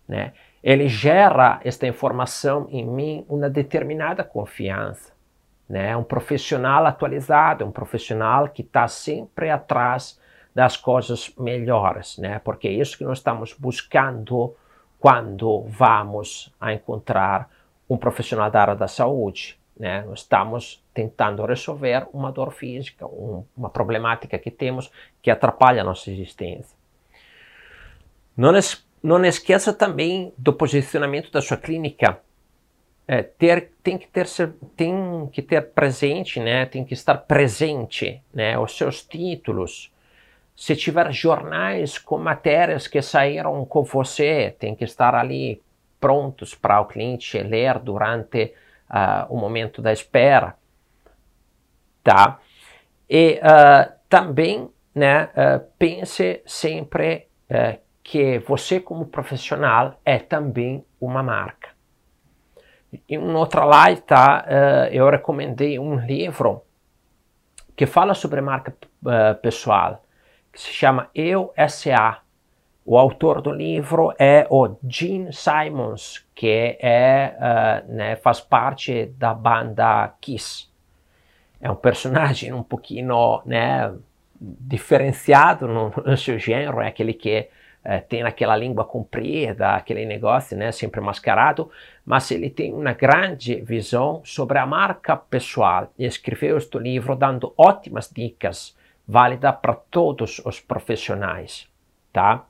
né? 0.07 0.33
Ele 0.61 0.87
gera 0.87 1.59
esta 1.63 1.87
informação 1.87 2.67
em 2.69 2.85
mim 2.85 3.25
uma 3.27 3.49
determinada 3.49 4.23
confiança, 4.23 5.12
né? 5.67 5.95
Um 5.95 6.03
profissional 6.03 6.85
atualizado, 6.85 7.65
um 7.65 7.71
profissional 7.71 8.49
que 8.49 8.61
está 8.61 8.87
sempre 8.87 9.49
atrás 9.49 10.19
das 10.53 10.77
coisas 10.77 11.33
melhores, 11.37 12.17
né? 12.17 12.39
Porque 12.39 12.67
é 12.67 12.71
isso 12.71 12.97
que 12.97 13.03
nós 13.03 13.17
estamos 13.17 13.53
buscando 13.53 14.55
quando 14.99 15.63
vamos 15.67 16.53
a 16.59 16.73
encontrar 16.73 17.49
um 17.89 17.97
profissional 17.97 18.49
da 18.49 18.61
área 18.61 18.75
da 18.75 18.87
saúde, 18.87 19.59
né? 19.77 20.03
Nós 20.03 20.19
estamos 20.19 20.83
tentando 20.93 21.45
resolver 21.45 22.07
uma 22.13 22.31
dor 22.31 22.51
física, 22.51 23.05
um, 23.07 23.43
uma 23.57 23.69
problemática 23.69 24.37
que 24.37 24.51
temos 24.51 24.91
que 25.21 25.31
atrapalha 25.31 25.81
a 25.81 25.85
nossa 25.85 26.11
existência. 26.11 26.77
Não, 28.37 28.51
não 29.01 29.25
esqueça 29.25 29.73
também 29.73 30.33
do 30.37 30.53
posicionamento 30.53 31.31
da 31.31 31.41
sua 31.41 31.57
clínica. 31.57 32.19
É, 33.05 33.21
ter, 33.21 33.71
tem, 33.83 33.97
que 33.97 34.07
ter, 34.07 34.27
tem 34.77 35.29
que 35.31 35.41
ter 35.41 35.61
presente, 35.71 36.39
né? 36.39 36.65
tem 36.65 36.85
que 36.85 36.93
estar 36.93 37.17
presente 37.17 38.23
né? 38.33 38.57
os 38.57 38.77
seus 38.77 39.03
títulos. 39.03 39.91
Se 40.55 40.75
tiver 40.75 41.11
jornais 41.11 41.97
com 41.97 42.17
matérias 42.17 42.87
que 42.87 43.01
saíram 43.01 43.65
com 43.65 43.83
você, 43.83 44.55
tem 44.57 44.73
que 44.73 44.85
estar 44.85 45.15
ali 45.15 45.61
prontos 45.99 46.53
para 46.53 46.79
o 46.79 46.85
cliente 46.85 47.37
ler 47.39 47.79
durante 47.79 48.53
uh, 48.89 49.25
o 49.33 49.37
momento 49.37 49.81
da 49.81 49.91
espera. 49.91 50.55
Tá? 52.03 52.39
E 53.09 53.39
uh, 53.39 53.91
também 54.07 54.69
né, 54.93 55.25
uh, 55.25 55.65
pense 55.77 56.41
sempre 56.45 57.27
que 58.01 58.39
você 58.39 58.79
como 58.79 59.05
profissional 59.05 59.99
é 60.03 60.17
também 60.17 60.83
uma 60.99 61.21
marca. 61.21 61.69
Em 63.07 63.17
outra 63.17 63.65
live, 63.65 64.01
tá, 64.01 64.45
uh, 64.47 64.93
eu 64.93 65.09
recomendei 65.09 65.79
um 65.79 65.95
livro 65.95 66.61
que 67.75 67.85
fala 67.85 68.13
sobre 68.13 68.41
marca 68.41 68.75
uh, 69.03 69.35
pessoal, 69.41 70.03
que 70.51 70.61
se 70.61 70.71
chama 70.71 71.09
Eu 71.13 71.51
S.A. 71.55 72.19
O 72.85 72.97
autor 72.97 73.41
do 73.41 73.51
livro 73.51 74.13
é 74.19 74.45
o 74.49 74.75
Gene 74.87 75.31
Simons, 75.31 76.25
que 76.35 76.77
é, 76.79 77.35
uh, 77.37 77.91
né, 77.93 78.15
faz 78.17 78.41
parte 78.41 79.05
da 79.17 79.33
banda 79.33 80.13
Kiss. 80.19 80.67
É 81.61 81.71
um 81.71 81.75
personagem 81.75 82.53
um 82.53 82.63
pouquinho 82.63 83.41
né, 83.45 83.91
diferenciado 84.39 85.67
no, 85.67 85.93
no 86.05 86.17
seu 86.17 86.37
gênero, 86.37 86.81
é 86.81 86.87
aquele 86.87 87.13
que 87.13 87.49
é, 87.83 87.99
tem 87.99 88.23
aquela 88.23 88.55
língua 88.55 88.85
comprida, 88.85 89.71
aquele 89.71 90.05
negócio, 90.05 90.57
né, 90.57 90.71
sempre 90.71 91.01
mascarado, 91.01 91.69
mas 92.05 92.29
ele 92.31 92.49
tem 92.49 92.73
uma 92.73 92.93
grande 92.93 93.55
visão 93.61 94.21
sobre 94.25 94.57
a 94.57 94.65
marca 94.65 95.15
pessoal 95.15 95.91
e 95.97 96.05
escreveu 96.05 96.57
este 96.57 96.77
livro 96.77 97.15
dando 97.15 97.53
ótimas 97.57 98.09
dicas 98.13 98.75
válidas 99.07 99.55
para 99.61 99.73
todos 99.73 100.39
os 100.45 100.59
profissionais, 100.59 101.67
tá? 102.11 102.45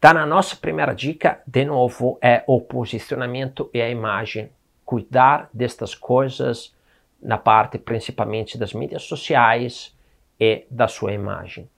Tá 0.00 0.12
na 0.12 0.26
nossa 0.26 0.56
primeira 0.56 0.94
dica, 0.94 1.40
de 1.46 1.64
novo, 1.64 2.18
é 2.20 2.42
o 2.46 2.60
posicionamento 2.60 3.70
e 3.72 3.80
a 3.80 3.88
imagem. 3.88 4.50
Cuidar 4.84 5.48
destas 5.54 5.94
coisas 5.94 6.74
na 7.20 7.38
parte 7.38 7.78
principalmente 7.78 8.58
das 8.58 8.72
mídias 8.72 9.04
sociais 9.04 9.96
e 10.40 10.66
da 10.68 10.88
sua 10.88 11.12
imagem. 11.12 11.70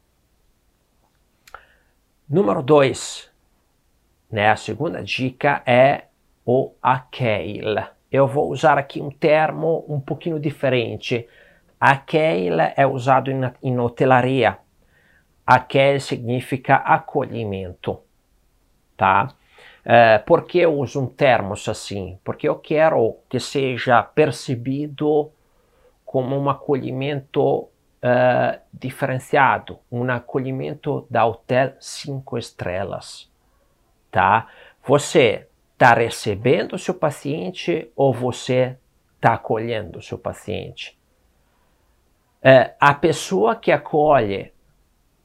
Número 2.27 2.63
2, 2.63 3.31
né, 4.31 4.49
a 4.51 4.57
segunda 4.57 5.03
dica 5.03 5.63
é 5.67 6.05
o 6.45 6.73
aquele. 6.83 7.85
Eu 8.11 8.27
vou 8.27 8.51
usar 8.51 8.79
aqui 8.79 9.01
um 9.01 9.11
termo 9.11 9.85
um 9.89 10.01
pouquinho 10.01 10.39
diferente. 10.39 11.27
Aquele 11.81 12.73
é 12.77 12.87
usado 12.87 13.31
em, 13.31 13.41
em 13.63 13.79
hotelaria. 13.79 14.59
Aquele 15.47 16.01
significa 16.01 16.77
acolhimento, 16.77 18.01
tá? 18.97 19.35
É, 19.85 20.19
por 20.19 20.45
que 20.45 20.59
eu 20.61 20.79
uso 20.79 21.03
um 21.03 21.07
termo 21.07 21.53
assim? 21.53 22.19
Porque 22.25 22.49
eu 22.49 22.57
quero 22.57 23.19
que 23.29 23.39
seja 23.39 24.03
percebido 24.03 25.31
como 26.05 26.39
um 26.39 26.49
acolhimento 26.49 27.65
uh, 28.05 28.61
diferenciado, 28.73 29.79
um 29.91 30.09
acolhimento 30.11 31.07
da 31.11 31.27
hotel 31.27 31.75
cinco 31.81 32.39
estrelas, 32.39 33.31
tá? 34.11 34.49
Você 34.87 35.49
está 35.75 35.95
recebendo 35.95 36.75
o 36.75 36.79
seu 36.79 36.95
paciente 36.95 37.91
ou 37.95 38.13
você 38.13 38.77
está 39.17 39.35
acolhendo 39.35 39.99
o 39.99 40.03
seu 40.03 40.19
paciente? 40.19 40.99
Uh, 42.43 42.75
a 42.79 42.95
pessoa 42.95 43.57
que 43.57 43.73
acolhe 43.73 44.53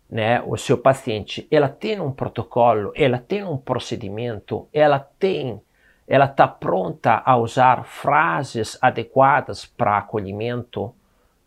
né, 0.10 0.42
o 0.42 0.58
seu 0.58 0.78
paciente, 0.78 1.48
ela 1.52 1.70
tem 1.70 2.00
um 2.00 2.12
protocolo, 2.12 2.92
ela 2.96 3.20
tem 3.20 3.44
um 3.44 3.58
procedimento, 3.58 4.68
ela 4.74 5.00
tem, 5.00 5.62
ela 6.08 6.26
está 6.26 6.48
pronta 6.48 7.22
a 7.24 7.38
usar 7.38 7.86
frases 7.86 8.78
adequadas 8.82 9.66
para 9.66 9.98
acolhimento, 9.98 10.94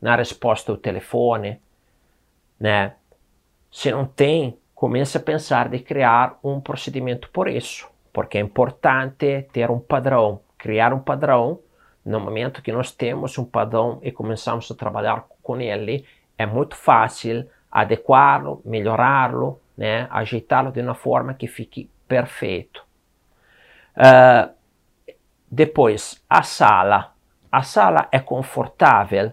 na 0.01 0.17
resposta 0.17 0.73
ao 0.73 0.79
telefone, 0.79 1.61
né? 2.59 2.95
Se 3.71 3.91
não 3.93 4.05
tem, 4.05 4.59
comece 4.75 5.17
a 5.17 5.21
pensar 5.21 5.69
de 5.69 5.79
criar 5.79 6.39
um 6.43 6.61
procedimento 6.61 7.31
por 7.31 7.49
isso, 7.49 7.89
porque 8.13 8.39
é 8.39 8.41
importante 8.41 9.49
ter 9.53 9.71
um 9.71 9.81
padrão, 9.81 10.41
criar 10.59 10.93
um 10.93 11.01
padrão. 11.01 11.61
No 12.05 12.21
momento 12.21 12.63
que 12.63 12.73
nós 12.73 12.91
temos 12.91 13.39
um 13.39 13.45
padrão 13.45 14.01
e 14.03 14.11
começamos 14.11 14.71
a 14.71 14.75
trabalhar 14.75 15.25
com 15.43 15.61
ele, 15.61 16.05
é 16.37 16.45
muito 16.45 16.77
fácil 16.77 17.49
adequá-lo, 17.71 18.61
melhorá-lo, 18.65 19.61
né? 19.77 20.07
ajeitá-lo 20.11 20.71
de 20.73 20.83
uma 20.83 20.95
forma 20.95 21.33
que 21.33 21.47
fique 21.47 21.89
perfeito. 22.07 22.85
Uh, 23.97 24.53
depois, 25.51 26.23
a 26.29 26.43
sala. 26.43 27.13
A 27.51 27.63
sala 27.63 28.09
é 28.11 28.19
confortável? 28.19 29.33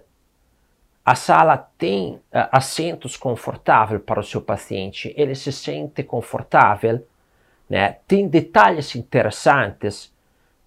A 1.03 1.15
sala 1.15 1.57
tem 1.77 2.13
uh, 2.13 2.21
assentos 2.51 3.17
confortáveis 3.17 4.01
para 4.03 4.19
o 4.19 4.23
seu 4.23 4.41
paciente, 4.41 5.13
ele 5.17 5.33
se 5.33 5.51
sente 5.51 6.03
confortável, 6.03 7.05
né? 7.69 7.97
tem 8.07 8.27
detalhes 8.27 8.95
interessantes, 8.95 10.11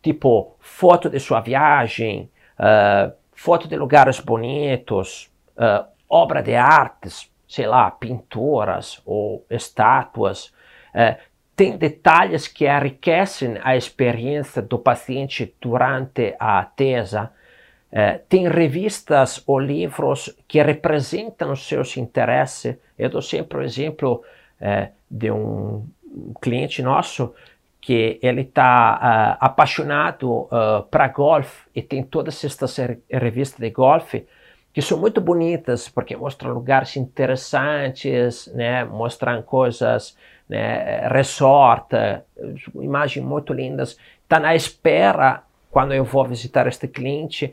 tipo 0.00 0.54
foto 0.60 1.10
de 1.10 1.18
sua 1.18 1.40
viagem, 1.40 2.30
uh, 2.58 3.12
foto 3.32 3.66
de 3.66 3.76
lugares 3.76 4.20
bonitos, 4.20 5.30
uh, 5.56 5.84
obra 6.08 6.42
de 6.42 6.54
artes, 6.54 7.30
sei 7.48 7.66
lá, 7.66 7.90
pinturas 7.90 9.02
ou 9.04 9.44
estátuas. 9.50 10.46
Uh, 10.94 11.16
tem 11.54 11.76
detalhes 11.76 12.48
que 12.48 12.66
enriquecem 12.66 13.58
a 13.62 13.76
experiência 13.76 14.62
do 14.62 14.78
paciente 14.78 15.54
durante 15.60 16.34
a 16.40 16.66
eh, 17.94 18.20
tem 18.26 18.48
revistas 18.48 19.42
ou 19.46 19.60
livros 19.60 20.34
que 20.48 20.62
representam 20.62 21.52
os 21.52 21.68
seus 21.68 21.94
interesses. 21.98 22.78
Eu 22.98 23.10
dou 23.10 23.20
sempre 23.20 23.58
o 23.58 23.62
exemplo 23.62 24.22
de 25.10 25.30
um 25.30 25.86
cliente 26.40 26.82
nosso 26.82 27.34
que 27.80 28.18
ele 28.22 28.42
está 28.42 28.94
uh, 28.94 29.06
eh, 29.06 29.36
apaixonado 29.40 30.30
uh, 30.30 30.84
para 30.88 31.08
golfe 31.08 31.68
e 31.74 31.82
tem 31.82 32.04
todas 32.04 32.44
estas 32.44 32.76
revistas 33.10 33.58
de 33.58 33.70
golfe 33.70 34.24
que 34.72 34.80
são 34.80 34.98
muito 34.98 35.20
bonitas 35.20 35.88
porque 35.88 36.16
mostram 36.16 36.52
lugares 36.52 36.96
interessantes, 36.96 38.46
né, 38.54 38.84
mostram 38.84 39.42
coisas, 39.42 40.16
né, 40.48 41.08
resort, 41.08 41.88
imagens 42.76 43.24
muito 43.24 43.52
lindas. 43.52 43.98
Está 44.22 44.38
na 44.38 44.54
espera 44.54 45.42
quando 45.70 45.92
eu 45.92 46.04
vou 46.04 46.24
visitar 46.24 46.66
este 46.68 46.86
cliente 46.86 47.52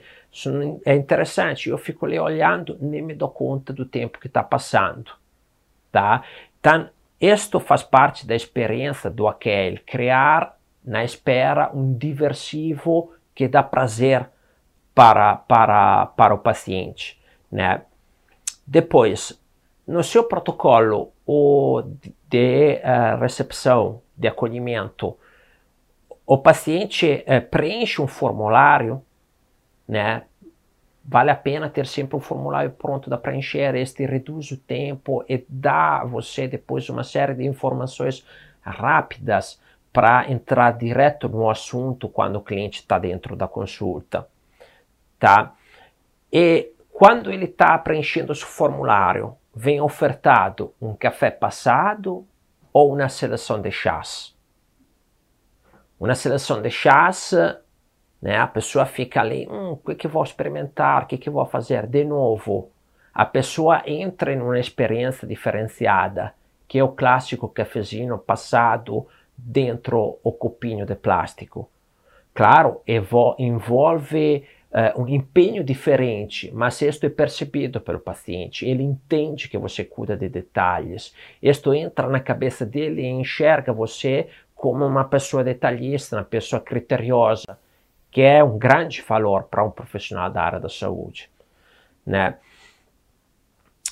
é 0.85 0.95
interessante, 0.95 1.69
eu 1.69 1.77
fico 1.77 2.05
ali 2.05 2.19
olhando, 2.19 2.77
nem 2.79 3.01
me 3.01 3.15
dou 3.15 3.29
conta 3.29 3.73
do 3.73 3.83
tempo 3.83 4.19
que 4.19 4.27
está 4.27 4.43
passando, 4.43 5.11
tá? 5.91 6.23
Então, 6.59 6.89
Isto 7.19 7.59
faz 7.59 7.83
parte 7.83 8.25
da 8.25 8.35
experiência 8.35 9.09
do 9.09 9.27
aquele, 9.27 9.79
criar 9.79 10.57
na 10.83 11.03
espera 11.03 11.69
um 11.73 11.93
diversivo 11.97 13.11
que 13.35 13.47
dá 13.47 13.61
prazer 13.61 14.29
para, 14.95 15.35
para, 15.35 16.07
para 16.07 16.33
o 16.33 16.39
paciente. 16.39 17.21
Né? 17.51 17.81
Depois, 18.65 19.41
no 19.85 20.03
seu 20.03 20.23
protocolo 20.23 21.11
o 21.25 21.83
de 22.27 22.79
uh, 22.83 23.19
recepção, 23.19 24.01
de 24.15 24.27
acolhimento, 24.27 25.17
o 26.25 26.37
paciente 26.37 27.25
uh, 27.27 27.41
preenche 27.49 28.01
um 28.01 28.07
formulário, 28.07 29.01
né? 29.87 30.23
Vale 31.11 31.31
a 31.31 31.35
pena 31.35 31.71
ter 31.71 31.87
sempre 31.87 32.15
um 32.15 32.19
formulário 32.19 32.69
pronto 32.69 33.09
para 33.09 33.17
preencher. 33.17 33.73
Este 33.73 34.05
reduz 34.05 34.51
o 34.51 34.57
tempo 34.57 35.25
e 35.27 35.43
dá 35.49 36.01
a 36.01 36.05
você 36.05 36.47
depois 36.47 36.87
uma 36.87 37.03
série 37.03 37.33
de 37.33 37.43
informações 37.45 38.23
rápidas 38.61 39.59
para 39.91 40.29
entrar 40.31 40.77
direto 40.77 41.27
no 41.27 41.49
assunto 41.49 42.07
quando 42.07 42.35
o 42.35 42.43
cliente 42.43 42.81
está 42.81 42.99
dentro 42.99 43.35
da 43.35 43.47
consulta, 43.47 44.27
tá? 45.17 45.55
E 46.31 46.73
quando 46.91 47.31
ele 47.31 47.45
está 47.45 47.75
preenchendo 47.79 48.31
o 48.31 48.35
formulário, 48.35 49.35
vem 49.55 49.81
ofertado 49.81 50.75
um 50.79 50.93
café 50.93 51.31
passado 51.31 52.23
ou 52.71 52.93
uma 52.93 53.09
seleção 53.09 53.59
de 53.59 53.71
chás. 53.71 54.37
Uma 55.99 56.13
seleção 56.13 56.61
de 56.61 56.69
chás, 56.69 57.33
né, 58.21 58.37
a 58.37 58.47
pessoa 58.47 58.85
fica 58.85 59.21
ali, 59.21 59.47
hum, 59.49 59.71
o 59.71 59.77
que, 59.77 59.95
que 59.95 60.07
vou 60.07 60.23
experimentar, 60.23 61.03
o 61.03 61.05
que, 61.07 61.17
que 61.17 61.29
vou 61.29 61.45
fazer 61.45 61.87
de 61.87 62.03
novo. 62.03 62.69
A 63.13 63.25
pessoa 63.25 63.81
entra 63.85 64.33
em 64.33 64.41
uma 64.41 64.59
experiência 64.59 65.27
diferenciada, 65.27 66.33
que 66.67 66.77
é 66.77 66.83
o 66.83 66.89
clássico 66.89 67.47
cafezinho 67.47 68.17
passado 68.17 69.07
dentro 69.37 70.19
o 70.23 70.31
copinho 70.31 70.85
de 70.85 70.95
plástico. 70.95 71.69
Claro, 72.33 72.81
envolve 73.37 74.45
uh, 74.71 75.01
um 75.01 75.07
empenho 75.07 75.63
diferente, 75.63 76.51
mas 76.53 76.81
isto 76.81 77.05
é 77.05 77.09
percebido 77.09 77.81
pelo 77.81 77.99
paciente. 77.99 78.65
Ele 78.65 78.83
entende 78.83 79.49
que 79.49 79.57
você 79.57 79.83
cuida 79.83 80.15
de 80.15 80.29
detalhes. 80.29 81.13
Isto 81.41 81.73
entra 81.73 82.07
na 82.07 82.19
cabeça 82.19 82.65
dele 82.65 83.01
e 83.01 83.07
enxerga 83.07 83.73
você 83.73 84.27
como 84.55 84.85
uma 84.85 85.05
pessoa 85.05 85.43
detalhista, 85.43 86.17
uma 86.17 86.23
pessoa 86.23 86.61
criteriosa, 86.61 87.57
que 88.11 88.21
é 88.21 88.43
um 88.43 88.57
grande 88.57 89.01
valor 89.01 89.43
para 89.43 89.63
um 89.63 89.71
profissional 89.71 90.29
da 90.29 90.41
área 90.41 90.59
da 90.59 90.69
saúde, 90.69 91.29
né? 92.05 92.37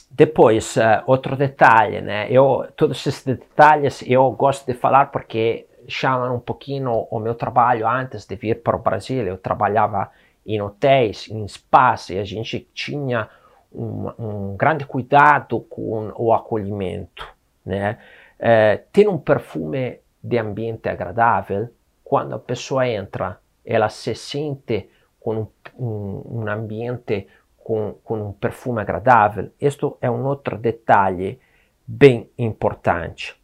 Depois, 0.10 0.76
uh, 0.78 1.04
outro 1.06 1.36
detalhe, 1.36 2.02
né? 2.02 2.28
Eu, 2.32 2.68
todos 2.76 3.06
esses 3.06 3.24
detalhes 3.24 4.04
eu 4.08 4.30
gosto 4.32 4.66
de 4.66 4.74
falar 4.74 5.12
porque 5.12 5.68
chamam 5.88 6.36
um 6.36 6.40
pouquinho 6.40 7.08
o 7.12 7.20
meu 7.20 7.36
trabalho 7.36 7.88
antes 7.88 8.26
de 8.26 8.36
vir 8.36 8.62
para 8.62 8.76
o 8.76 8.80
Brasil. 8.80 9.26
Eu 9.26 9.38
trabalhava 9.38 10.10
em 10.46 10.62
hotéis, 10.62 11.30
em 11.30 11.48
spas, 11.48 12.10
e 12.10 12.18
a 12.18 12.24
gente 12.24 12.68
tinha 12.74 13.30
um, 13.72 14.12
um 14.18 14.58
grande 14.58 14.86
cuidado 14.86 15.60
com 15.62 16.12
o 16.16 16.34
acolhimento, 16.34 17.28
né? 17.66 18.00
É, 18.40 18.78
ter 18.92 19.08
um 19.08 19.18
perfume 19.18 20.00
de 20.24 20.38
ambiente 20.38 20.88
agradável, 20.88 21.70
quando 22.04 22.36
a 22.36 22.40
pessoa 22.40 22.88
entra, 22.88 23.40
ela 23.68 23.90
se 23.90 24.16
sente 24.16 24.90
com 25.20 25.42
um, 25.42 25.48
um, 25.78 26.40
um 26.40 26.50
ambiente 26.50 27.28
com, 27.58 27.96
com 28.02 28.30
um 28.30 28.32
perfume 28.32 28.80
agradável. 28.80 29.52
Isto 29.60 29.98
é 30.02 30.10
um 30.10 30.26
outro 30.26 30.58
detalhe 30.58 31.38
bem 31.86 32.30
importante. 32.38 33.36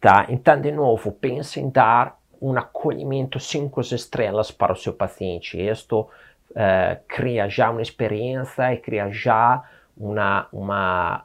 Tá? 0.00 0.26
Então, 0.28 0.60
de 0.60 0.70
novo, 0.70 1.10
pense 1.10 1.58
em 1.58 1.68
dar 1.68 2.16
um 2.40 2.56
acolhimento 2.56 3.40
cinco 3.40 3.80
estrelas 3.80 4.52
para 4.52 4.72
o 4.72 4.76
seu 4.76 4.92
paciente. 4.92 5.60
Isto 5.60 6.02
uh, 6.02 7.02
cria 7.08 7.48
já 7.48 7.68
uma 7.68 7.82
experiência 7.82 8.72
e 8.72 8.76
cria 8.76 9.10
já 9.10 9.64
uma, 9.96 10.46
uma 10.52 11.24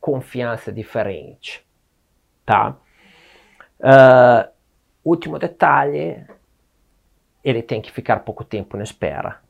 confiança 0.00 0.72
diferente. 0.72 1.66
Tá? 2.46 2.76
Uh, 3.80 4.48
último 5.04 5.38
detalhe, 5.38 6.24
ele 7.42 7.62
tem 7.62 7.80
que 7.80 7.90
ficar 7.90 8.20
pouco 8.20 8.44
tempo 8.44 8.76
na 8.76 8.82
espera. 8.82 9.40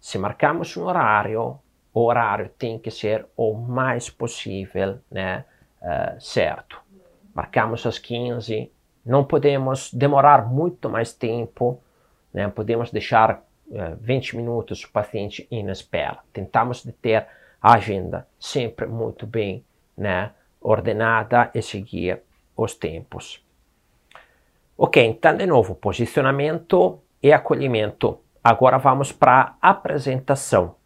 Se 0.00 0.18
marcamos 0.18 0.76
um 0.76 0.84
horário, 0.84 1.58
o 1.92 2.04
horário 2.04 2.48
tem 2.58 2.78
que 2.78 2.90
ser 2.90 3.26
o 3.36 3.54
mais 3.54 4.10
possível 4.10 4.98
né, 5.10 5.44
uh, 5.80 6.20
certo. 6.20 6.80
Marcamos 7.34 7.84
às 7.86 7.98
15, 7.98 8.70
não 9.04 9.24
podemos 9.24 9.92
demorar 9.92 10.46
muito 10.46 10.88
mais 10.88 11.12
tempo, 11.12 11.82
né, 12.32 12.48
podemos 12.48 12.90
deixar 12.90 13.42
20 14.00 14.28
eh, 14.28 14.36
minutos 14.36 14.84
o 14.84 14.92
paciente 14.92 15.46
em 15.50 15.68
espera. 15.68 16.18
Tentamos 16.32 16.82
de 16.82 16.92
ter 16.92 17.26
a 17.60 17.74
agenda 17.74 18.26
sempre 18.38 18.86
muito 18.86 19.26
bem 19.26 19.64
né, 19.96 20.32
ordenada 20.60 21.50
e 21.54 21.60
seguir 21.60 22.22
os 22.56 22.74
tempos. 22.74 23.44
Ok, 24.78 25.02
então 25.04 25.36
de 25.36 25.46
novo, 25.46 25.74
posicionamento 25.74 27.02
e 27.26 27.32
acolhimento. 27.32 28.20
Agora 28.42 28.78
vamos 28.78 29.10
para 29.10 29.56
a 29.60 29.70
apresentação. 29.70 30.76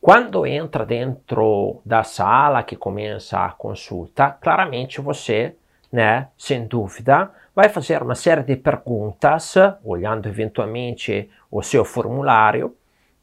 Quando 0.00 0.46
entra 0.46 0.86
dentro 0.86 1.82
da 1.84 2.04
sala 2.04 2.62
que 2.62 2.76
começa 2.76 3.44
a 3.44 3.50
consulta, 3.50 4.30
claramente 4.30 5.00
você, 5.00 5.56
né, 5.90 6.28
sem 6.38 6.64
dúvida, 6.64 7.32
vai 7.52 7.68
fazer 7.68 8.00
uma 8.04 8.14
série 8.14 8.44
de 8.44 8.54
perguntas, 8.54 9.54
olhando 9.82 10.28
eventualmente 10.28 11.28
o 11.50 11.60
seu 11.60 11.84
formulário, 11.84 12.76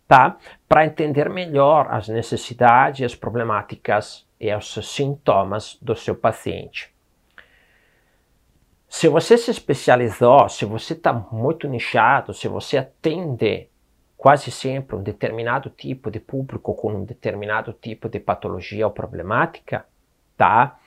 tá? 0.06 0.36
Para 0.68 0.86
entender 0.86 1.30
melhor 1.30 1.88
as 1.90 2.10
necessidades, 2.10 3.06
as 3.06 3.16
problemáticas 3.16 4.28
e 4.38 4.54
os 4.54 4.74
sintomas 4.94 5.78
do 5.82 5.96
seu 5.96 6.16
paciente. 6.16 6.93
Se 8.94 9.08
você 9.08 9.40
se 9.40 9.50
especializou, 9.50 10.48
se 10.48 10.66
você 10.66 10.94
está 10.94 11.12
muito 11.12 11.68
nichado, 11.68 12.32
se 12.32 12.48
você 12.48 12.78
atende 12.78 13.68
quase 14.16 14.52
sempre 14.52 14.96
um 14.96 15.02
determinado 15.02 15.68
tipo 15.72 16.12
de 16.12 16.20
público 16.20 16.76
com 16.76 16.94
um 16.94 17.04
determinado 17.04 17.74
tipo 17.74 18.08
de 18.08 18.20
patologia 18.20 18.86
ou 18.86 18.94
problemática, 18.94 19.84
tá? 20.38 20.80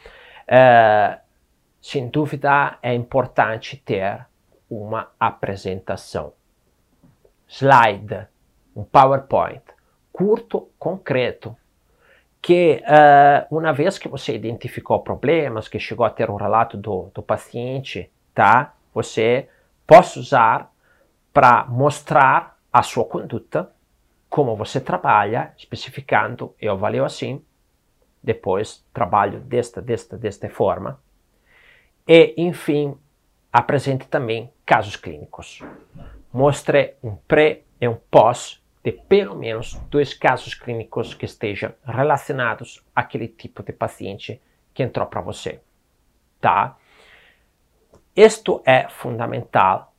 Uh, 0.45 1.21
sem 1.83 2.09
dúvida 2.09 2.79
é 2.81 2.95
importante 2.95 3.77
ter 3.77 4.25
uma 4.71 5.11
apresentação. 5.19 6.33
Slide, 7.49 8.29
um 8.77 8.85
PowerPoint, 8.85 9.64
curto, 10.12 10.71
concreto, 10.79 11.57
que 12.46 12.80
uh, 12.85 13.56
uma 13.56 13.72
vez 13.72 13.98
que 13.98 14.06
você 14.06 14.32
identificou 14.32 15.00
problemas, 15.00 15.66
que 15.66 15.80
chegou 15.80 16.06
a 16.06 16.11
ter 16.11 16.30
um 16.30 16.37
relato 16.37 16.76
do, 16.76 17.11
do 17.12 17.20
paciente, 17.20 18.09
tá? 18.32 18.72
Você 18.94 19.48
pode 19.85 20.16
usar 20.16 20.72
para 21.32 21.64
mostrar 21.64 22.56
a 22.72 22.85
sua 22.85 23.04
conduta, 23.04 23.72
como 24.30 24.54
você 24.54 24.80
trabalha, 24.80 25.52
especificando, 25.59 26.54
eu 26.61 26.74
avalio 26.74 27.04
assim, 27.04 27.44
depois 28.22 28.87
trabalho 28.94 29.40
desta, 29.40 29.82
desta, 29.82 30.16
desta 30.16 30.48
forma, 30.48 31.00
e, 32.06 32.32
enfim, 32.37 32.96
apresente 33.52 34.06
também 34.06 34.52
casos 34.64 34.94
clínicos. 34.94 35.64
Mostre 36.32 36.94
um 37.02 37.16
pré 37.16 37.62
e 37.80 37.88
um 37.88 37.96
pós 38.09 38.62
de 38.87 38.92
pelo 38.92 39.35
menos 39.35 39.75
dois 39.90 40.14
casos 40.14 40.55
clínicos 40.55 41.12
que 41.12 41.25
estejam 41.25 41.75
relacionados 41.85 42.87
àquele 42.94 43.27
tipo 43.27 43.61
de 43.64 43.72
paciente 43.72 44.40
que 44.72 44.81
entrou 44.81 45.09
para 45.09 45.20
você. 45.20 45.61
Tá? 46.40 46.77
Isto 48.14 48.62
é 48.64 48.88
fundamental 48.88 49.92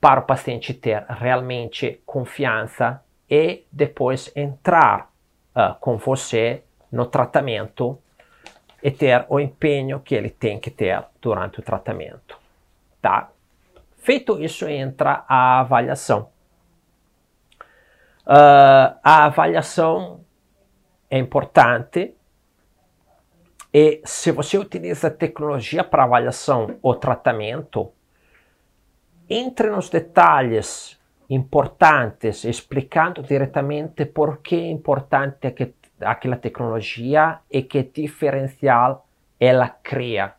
para 0.00 0.18
o 0.18 0.24
paciente 0.24 0.74
ter 0.74 1.04
realmente 1.08 2.02
confiança 2.04 3.04
e 3.30 3.64
depois 3.70 4.32
entrar 4.34 5.12
uh, 5.54 5.78
com 5.78 5.96
você 5.96 6.64
no 6.90 7.06
tratamento 7.06 7.96
e 8.82 8.90
ter 8.90 9.24
o 9.28 9.38
empenho 9.38 10.00
que 10.00 10.16
ele 10.16 10.30
tem 10.30 10.58
que 10.58 10.72
ter 10.72 11.00
durante 11.20 11.60
o 11.60 11.62
tratamento. 11.62 12.36
Tá? 13.00 13.30
Feito 13.98 14.42
isso, 14.42 14.66
entra 14.66 15.24
a 15.28 15.60
avaliação. 15.60 16.32
Uh, 18.24 18.94
a 19.02 19.24
avaliação 19.24 20.24
é 21.10 21.18
importante 21.18 22.14
e 23.74 24.02
se 24.04 24.30
você 24.32 24.58
utiliza 24.58 25.10
tecnologia 25.10 25.82
para 25.82 26.04
avaliação 26.04 26.78
ou 26.82 26.94
tratamento, 26.94 27.92
entre 29.28 29.70
nos 29.70 29.88
detalhes 29.88 31.00
importantes, 31.30 32.44
explicando 32.44 33.22
diretamente 33.22 34.04
por 34.04 34.38
que 34.38 34.56
é 34.56 34.70
importante 34.70 35.50
que 35.52 35.74
aquela 36.00 36.36
tecnologia 36.36 37.40
e 37.50 37.62
que 37.62 37.82
diferencial 37.82 39.06
ela 39.40 39.68
cria 39.68 40.34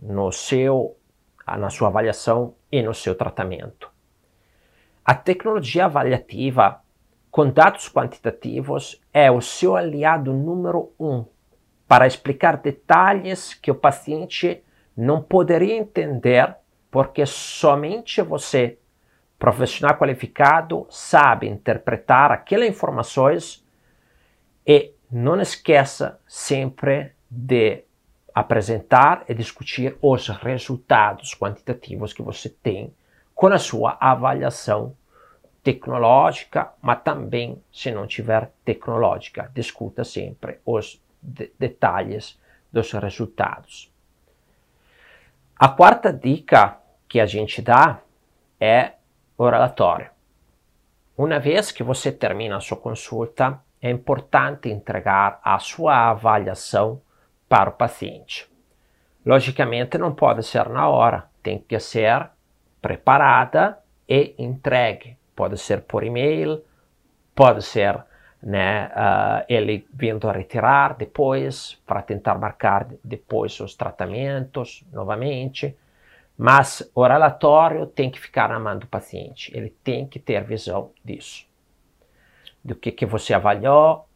no 0.00 0.30
seu, 0.30 0.96
na 1.46 1.68
sua 1.68 1.88
avaliação 1.88 2.54
e 2.70 2.80
no 2.82 2.94
seu 2.94 3.16
tratamento. 3.16 3.90
A 5.04 5.14
tecnologia 5.14 5.86
avaliativa 5.86 6.81
com 7.32 7.48
dados 7.48 7.88
quantitativos 7.88 9.00
é 9.10 9.30
o 9.30 9.40
seu 9.40 9.74
aliado 9.74 10.34
número 10.34 10.92
um 11.00 11.24
para 11.88 12.06
explicar 12.06 12.58
detalhes 12.58 13.54
que 13.54 13.70
o 13.70 13.74
paciente 13.74 14.62
não 14.94 15.22
poderia 15.22 15.74
entender 15.74 16.54
porque 16.90 17.24
somente 17.24 18.20
você, 18.20 18.78
profissional 19.38 19.96
qualificado, 19.96 20.86
sabe 20.90 21.48
interpretar 21.48 22.30
aquelas 22.30 22.68
informações 22.68 23.66
e 24.66 24.92
não 25.10 25.40
esqueça 25.40 26.20
sempre 26.28 27.12
de 27.30 27.82
apresentar 28.34 29.24
e 29.26 29.32
discutir 29.32 29.96
os 30.02 30.28
resultados 30.28 31.34
quantitativos 31.34 32.12
que 32.12 32.20
você 32.20 32.50
tem 32.50 32.94
com 33.34 33.46
a 33.46 33.58
sua 33.58 33.96
avaliação 33.98 34.94
tecnológica, 35.62 36.72
mas 36.82 37.02
também, 37.02 37.62
se 37.72 37.90
não 37.90 38.06
tiver 38.06 38.50
tecnológica, 38.64 39.50
discuta 39.54 40.04
sempre 40.04 40.60
os 40.64 41.00
de 41.22 41.52
detalhes 41.58 42.40
dos 42.72 42.90
resultados. 42.92 43.92
A 45.56 45.68
quarta 45.68 46.12
dica 46.12 46.78
que 47.08 47.20
a 47.20 47.26
gente 47.26 47.62
dá 47.62 48.00
é 48.58 48.94
o 49.38 49.44
relatório. 49.44 50.10
Uma 51.16 51.38
vez 51.38 51.70
que 51.70 51.84
você 51.84 52.10
termina 52.10 52.56
a 52.56 52.60
sua 52.60 52.76
consulta, 52.76 53.60
é 53.80 53.90
importante 53.90 54.68
entregar 54.68 55.40
a 55.44 55.58
sua 55.58 56.10
avaliação 56.10 57.00
para 57.48 57.70
o 57.70 57.74
paciente. 57.74 58.50
Logicamente, 59.24 59.98
não 59.98 60.14
pode 60.14 60.42
ser 60.42 60.68
na 60.68 60.88
hora, 60.88 61.28
tem 61.42 61.58
que 61.58 61.78
ser 61.78 62.30
preparada 62.80 63.78
e 64.08 64.34
entregue. 64.38 65.16
Pode 65.34 65.58
ser 65.58 65.82
por 65.82 66.04
e-mail, 66.04 66.62
pode 67.34 67.62
ser 67.62 68.04
né, 68.42 68.88
uh, 68.88 69.44
ele 69.48 69.86
vindo 69.92 70.28
a 70.28 70.32
retirar 70.32 70.96
depois, 70.96 71.80
para 71.86 72.02
tentar 72.02 72.36
marcar 72.36 72.88
depois 73.02 73.58
os 73.60 73.74
tratamentos 73.74 74.84
novamente. 74.92 75.76
Mas 76.36 76.90
o 76.94 77.06
relatório 77.06 77.86
tem 77.86 78.10
que 78.10 78.18
ficar 78.18 78.48
na 78.48 78.58
mão 78.58 78.78
do 78.78 78.86
paciente, 78.86 79.56
ele 79.56 79.70
tem 79.84 80.06
que 80.06 80.18
ter 80.18 80.42
visão 80.44 80.90
disso. 81.04 81.46
Do 82.64 82.74
que, 82.74 82.90
que 82.90 83.06
você 83.06 83.34
avaliou, 83.34 84.08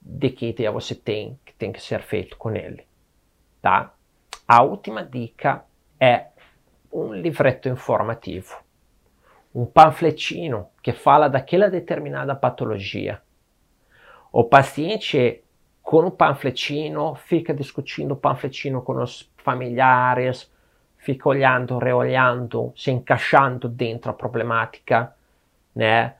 de 0.00 0.30
que 0.30 0.48
ideia 0.48 0.70
você 0.70 0.94
tem 0.94 1.38
que 1.44 1.52
tem 1.52 1.70
que 1.72 1.80
ser 1.80 2.02
feito 2.02 2.36
com 2.36 2.50
ele. 2.50 2.84
Tá? 3.60 3.92
A 4.46 4.62
última 4.62 5.04
dica 5.04 5.64
é 6.00 6.26
um 6.92 7.14
livreto 7.14 7.68
informativo, 7.68 8.61
um 9.54 9.66
panfletinho 9.66 10.66
que 10.82 10.92
fala 10.92 11.28
daquela 11.28 11.68
determinada 11.68 12.34
patologia 12.34 13.20
o 14.32 14.42
paciente 14.42 15.44
com 15.82 16.06
o 16.06 16.10
panfletinho 16.10 17.14
fica 17.14 17.52
discutindo 17.52 18.12
o 18.12 18.16
panfletinho 18.16 18.80
com 18.80 19.02
os 19.02 19.30
familiares, 19.36 20.50
fica 20.96 21.28
olhando, 21.28 21.76
reolhando, 21.76 22.72
se 22.74 22.90
encaixando 22.90 23.68
dentro 23.68 24.10
a 24.10 24.14
problemática, 24.14 25.14
né? 25.76 26.14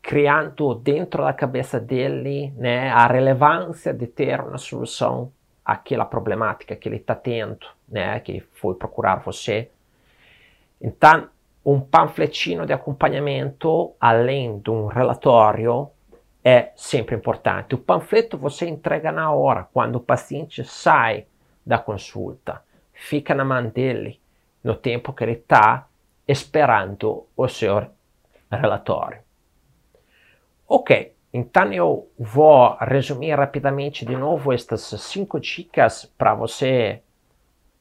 criando 0.00 0.74
dentro 0.74 1.22
da 1.22 1.32
cabeça 1.32 1.78
dele 1.78 2.52
né, 2.56 2.90
a 2.90 3.06
relevância 3.06 3.92
de 3.92 4.06
ter 4.06 4.38
uma 4.40 4.58
solução 4.58 5.32
àquela 5.64 6.04
problemática 6.04 6.76
que 6.76 6.88
ele 6.88 6.96
está 6.96 7.14
tendo, 7.14 7.66
né, 7.88 8.20
que 8.20 8.40
foi 8.52 8.74
procurar 8.74 9.16
você. 9.16 9.70
Então, 10.78 11.28
um 11.64 11.80
panfletinho 11.80 12.66
de 12.66 12.72
acompanhamento, 12.72 13.94
além 13.98 14.58
de 14.58 14.70
um 14.70 14.86
relatório, 14.86 15.90
é 16.44 16.72
sempre 16.76 17.16
importante. 17.16 17.74
O 17.74 17.78
panfleto 17.78 18.36
você 18.36 18.68
entrega 18.68 19.10
na 19.10 19.32
hora, 19.32 19.66
quando 19.72 19.96
o 19.96 20.00
paciente 20.00 20.62
sai 20.62 21.26
da 21.64 21.78
consulta. 21.78 22.62
Fica 22.92 23.34
na 23.34 23.44
mão 23.44 23.66
dele 23.66 24.20
no 24.62 24.74
tempo 24.74 25.12
que 25.12 25.24
ele 25.24 25.32
está 25.32 25.88
esperando 26.28 27.26
o 27.34 27.48
seu 27.48 27.86
relatório. 28.50 29.20
Ok, 30.68 31.14
então 31.32 31.72
eu 31.72 32.10
vou 32.18 32.76
resumir 32.80 33.34
rapidamente 33.34 34.04
de 34.04 34.16
novo 34.16 34.52
estas 34.52 34.82
cinco 34.82 35.40
dicas 35.40 36.04
para 36.16 36.34
você 36.34 37.02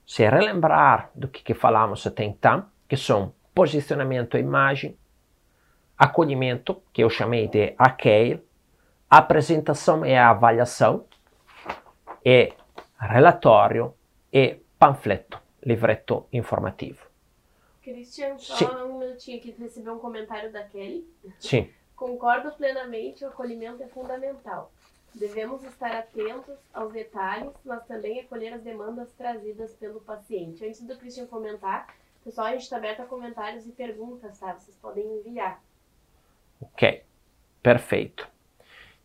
se 0.06 0.28
relembrar 0.28 1.10
do 1.16 1.28
que, 1.28 1.44
que 1.44 1.54
falamos 1.54 2.06
até 2.06 2.24
então, 2.24 2.66
que 2.88 2.98
são 2.98 3.34
posicionamento 3.54 4.38
e 4.38 4.42
imagem, 4.42 4.98
acolhimento, 5.98 6.82
que 6.92 7.04
eu 7.04 7.10
chamei 7.10 7.48
de 7.48 7.74
ACAIL, 7.78 8.42
a 9.10 9.18
apresentação 9.18 10.06
e 10.06 10.16
a 10.16 10.30
avaliação, 10.30 11.06
e 12.26 12.54
relatório 13.00 13.94
e 14.32 14.58
panfleto, 14.80 15.40
livreto 15.64 16.26
informativo. 16.32 17.06
Christian, 17.82 18.38
só 18.38 18.56
Sim. 18.56 18.66
um 18.66 19.00
minutinho 19.00 19.38
aqui, 19.38 19.52
recebeu 19.52 19.94
um 19.94 20.00
comentário 20.00 20.52
da 20.52 20.64
Kelly. 20.64 21.06
Sim. 21.40 21.70
Concordo 21.96 22.52
plenamente, 22.54 23.24
o 23.24 23.28
acolhimento 23.28 23.84
é 23.84 23.88
fundamental. 23.88 24.72
Devemos 25.14 25.64
estar 25.64 25.92
atentos 25.92 26.58
aos 26.74 26.92
detalhes, 26.92 27.54
mas 27.64 27.86
também 27.86 28.22
acolher 28.22 28.54
as 28.54 28.64
demandas 28.64 29.12
trazidas 29.14 29.74
pelo 29.74 30.02
paciente. 30.02 30.66
Antes 30.66 30.82
do 30.82 30.98
Christian 30.98 31.28
comentar, 31.28 31.88
pessoal, 32.24 32.48
a 32.48 32.52
gente 32.52 32.62
está 32.62 32.78
aberto 32.78 33.02
a 33.02 33.06
comentários 33.06 33.66
e 33.66 33.72
perguntas, 33.72 34.40
tá? 34.40 34.54
Vocês 34.54 34.76
podem 34.78 35.04
enviar. 35.04 35.62
Ok, 36.62 37.04
perfeito. 37.62 38.28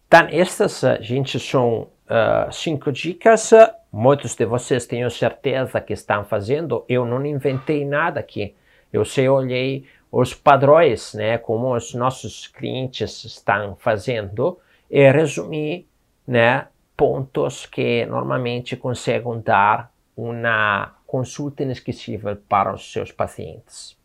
Então, 0.07 0.27
estas, 0.31 0.81
gente, 1.01 1.39
são 1.39 1.83
uh, 1.83 2.53
cinco 2.53 2.91
dicas. 2.93 3.51
Muitos 3.93 4.35
de 4.35 4.45
vocês 4.47 4.87
tenho 4.87 5.11
certeza 5.11 5.81
que 5.81 5.93
estão 5.93 6.25
fazendo. 6.25 6.85
Eu 6.89 7.05
não 7.05 7.25
inventei 7.27 7.85
nada 7.85 8.21
aqui. 8.21 8.55
Eu 8.93 9.05
sei, 9.05 9.29
olhei 9.29 9.87
os 10.11 10.33
padrões, 10.33 11.13
né, 11.13 11.37
como 11.37 11.75
os 11.75 11.93
nossos 11.95 12.47
clientes 12.47 13.25
estão 13.25 13.77
fazendo 13.77 14.59
e 14.91 15.11
resumi, 15.11 15.87
né, 16.27 16.69
pontos 16.97 17.67
que 17.67 18.07
normalmente 18.07 18.75
conseguem 18.77 19.41
dar 19.41 19.93
uma 20.17 20.98
consulta 21.09 21.63
inesquecível 21.63 22.37
para 22.37 22.73
os 22.73 22.93
seus 22.93 23.11
pacientes. 23.11 23.99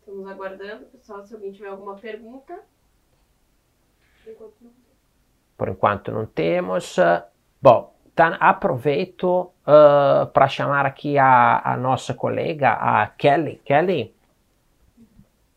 Estamos 0.00 0.26
aguardando, 0.26 0.86
pessoal, 0.86 1.22
se 1.22 1.34
alguém 1.34 1.52
tiver 1.52 1.68
alguma 1.68 1.94
pergunta. 1.94 2.58
Por 5.56 5.68
enquanto 5.68 6.10
não 6.10 6.26
temos. 6.26 6.96
Bom, 7.62 7.94
então 8.12 8.36
aproveito 8.40 9.52
uh, 9.62 10.26
para 10.32 10.48
chamar 10.48 10.84
aqui 10.84 11.16
a, 11.16 11.60
a 11.62 11.76
nossa 11.76 12.12
colega, 12.12 12.72
a 12.72 13.06
Kelly. 13.06 13.60
Kelly, 13.64 14.12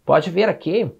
pode 0.05 0.29
vir 0.29 0.47
aqui. 0.47 0.93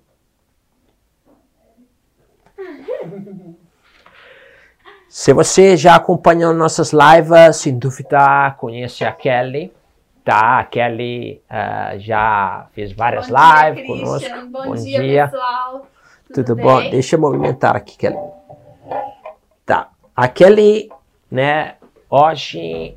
Se 5.12 5.34
você 5.34 5.76
já 5.76 5.98
acompanhou 5.98 6.54
nossas 6.54 6.94
lives, 6.94 7.58
sem 7.58 7.78
dúvida 7.78 8.56
conhece 8.58 9.04
a 9.04 9.12
Kelly. 9.12 9.74
Tá, 10.24 10.60
a 10.60 10.64
Kelly 10.64 11.42
uh, 11.52 12.00
já 12.00 12.70
fez 12.72 12.94
várias 12.94 13.28
bom 13.28 13.36
lives 13.36 13.86
dia, 13.86 13.88
conosco. 13.88 14.46
Bom, 14.48 14.64
bom 14.70 14.76
dia, 14.76 15.02
dia, 15.02 15.28
pessoal. 15.28 15.88
Tudo, 16.28 16.46
Tudo 16.46 16.56
bom? 16.56 16.90
Deixa 16.90 17.18
eu 17.18 17.20
movimentar 17.20 17.76
aqui, 17.76 17.98
Kelly. 17.98 18.16
Tá. 19.66 19.90
A 20.16 20.30
Kelly, 20.30 20.90
né, 21.30 21.76
hoje 22.10 22.96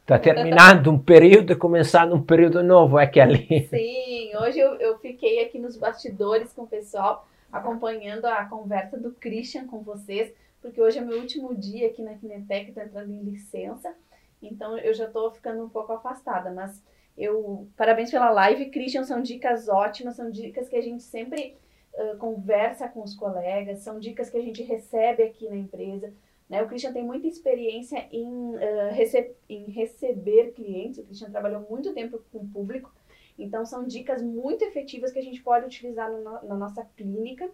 está 0.00 0.16
terminando 0.16 0.92
um 0.92 0.98
período 0.98 1.54
e 1.54 1.56
começando 1.56 2.14
um 2.14 2.22
período 2.22 2.62
novo, 2.62 3.00
é, 3.00 3.06
Kelly? 3.08 3.66
Sim, 3.68 4.30
hoje 4.36 4.60
eu, 4.60 4.76
eu 4.76 4.96
fiquei 5.00 5.42
aqui 5.42 5.58
nos 5.58 5.76
bastidores 5.76 6.52
com 6.52 6.62
o 6.62 6.68
pessoal, 6.68 7.26
acompanhando 7.52 8.26
a 8.26 8.44
conversa 8.44 8.96
do 8.96 9.10
Christian 9.10 9.66
com 9.66 9.82
vocês, 9.82 10.32
porque 10.64 10.80
hoje 10.80 10.98
é 10.98 11.02
meu 11.02 11.20
último 11.20 11.54
dia 11.54 11.88
aqui 11.88 12.00
na 12.00 12.14
Kinetec, 12.14 12.70
estou 12.70 12.82
entrando 12.82 13.12
em 13.12 13.22
licença. 13.22 13.94
Então 14.40 14.78
eu 14.78 14.94
já 14.94 15.04
estou 15.04 15.30
ficando 15.30 15.62
um 15.62 15.68
pouco 15.68 15.92
afastada, 15.92 16.50
mas 16.50 16.82
eu 17.18 17.68
parabéns 17.76 18.10
pela 18.10 18.30
live, 18.30 18.70
Christian, 18.70 19.04
são 19.04 19.20
dicas 19.20 19.68
ótimas, 19.68 20.16
são 20.16 20.30
dicas 20.30 20.66
que 20.66 20.76
a 20.76 20.80
gente 20.80 21.02
sempre 21.02 21.58
uh, 21.92 22.16
conversa 22.16 22.88
com 22.88 23.02
os 23.02 23.14
colegas, 23.14 23.80
são 23.80 24.00
dicas 24.00 24.30
que 24.30 24.38
a 24.38 24.40
gente 24.40 24.62
recebe 24.62 25.22
aqui 25.22 25.50
na 25.50 25.56
empresa. 25.56 26.10
Né? 26.48 26.62
O 26.62 26.66
Christian 26.66 26.94
tem 26.94 27.04
muita 27.04 27.26
experiência 27.26 28.08
em, 28.10 28.54
uh, 28.54 28.90
rece 28.90 29.36
em 29.46 29.66
receber 29.70 30.52
clientes, 30.52 30.98
o 30.98 31.04
Christian 31.04 31.30
trabalhou 31.30 31.66
muito 31.68 31.92
tempo 31.92 32.22
com 32.32 32.38
o 32.38 32.48
público, 32.48 32.90
então 33.38 33.66
são 33.66 33.86
dicas 33.86 34.22
muito 34.22 34.64
efetivas 34.64 35.12
que 35.12 35.18
a 35.18 35.22
gente 35.22 35.42
pode 35.42 35.66
utilizar 35.66 36.10
no, 36.10 36.22
na 36.22 36.56
nossa 36.56 36.82
clínica, 36.96 37.50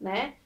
né? 0.00 0.36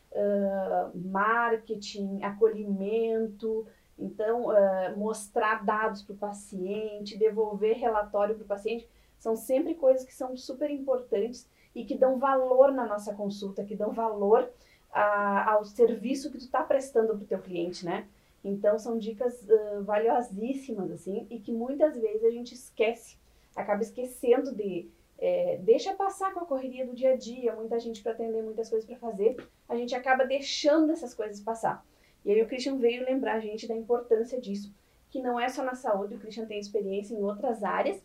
Marketing, 0.95 2.23
acolhimento, 2.23 3.67
então 3.99 4.47
uh, 4.47 4.97
mostrar 4.97 5.65
dados 5.65 6.03
para 6.03 6.15
o 6.15 6.19
paciente, 6.19 7.19
devolver 7.19 7.77
relatório 7.77 8.35
para 8.37 8.45
o 8.45 8.49
paciente, 8.49 8.89
são 9.19 9.35
sempre 9.35 9.75
coisas 9.75 10.05
que 10.05 10.15
são 10.15 10.37
super 10.37 10.71
importantes 10.71 11.49
e 11.75 11.85
que 11.85 11.97
dão 11.97 12.19
valor 12.19 12.73
na 12.73 12.87
nossa 12.87 13.13
consulta, 13.15 13.65
que 13.65 13.75
dão 13.75 13.93
valor 13.93 14.49
a, 14.93 15.53
ao 15.53 15.65
serviço 15.65 16.31
que 16.31 16.39
tu 16.39 16.45
está 16.45 16.63
prestando 16.63 17.15
para 17.15 17.25
o 17.25 17.27
teu 17.27 17.41
cliente, 17.41 17.85
né? 17.85 18.07
Então 18.45 18.79
são 18.79 18.97
dicas 18.99 19.43
uh, 19.43 19.83
valiosíssimas 19.83 20.93
assim 20.93 21.27
e 21.29 21.41
que 21.41 21.53
muitas 21.53 21.97
vezes 21.99 22.25
a 22.25 22.31
gente 22.31 22.55
esquece, 22.55 23.17
acaba 23.57 23.83
esquecendo 23.83 24.55
de 24.55 24.89
é, 25.19 25.59
deixa 25.63 25.95
passar 25.95 26.33
com 26.33 26.41
a 26.41 26.47
correria 26.47 26.87
do 26.87 26.95
dia 26.95 27.13
a 27.13 27.17
dia, 27.17 27.55
muita 27.55 27.79
gente 27.81 28.03
para 28.03 28.13
atender, 28.13 28.43
muitas 28.43 28.71
coisas 28.71 28.89
para 28.89 28.97
fazer, 28.99 29.37
a 29.69 29.77
gente 29.77 29.95
acaba 29.95 30.25
deixando 30.25 30.93
essas 30.93 31.13
coisas 31.13 31.41
passar. 31.41 31.85
E 32.25 32.31
aí 32.31 32.43
o 32.43 32.47
Christian 32.47 32.77
veio 32.77 33.05
lembrar 33.05 33.35
a 33.35 33.41
gente 33.41 33.67
da 33.67 33.75
importância 33.75 34.41
disso, 34.41 34.73
que 35.11 35.21
não 35.21 35.39
é 35.39 35.49
só 35.49 35.65
na 35.65 35.75
saúde, 35.75 36.15
o 36.15 36.19
Christian 36.19 36.47
tem 36.47 36.59
experiência 36.59 37.15
em 37.15 37.23
outras 37.23 37.65
áreas 37.65 38.01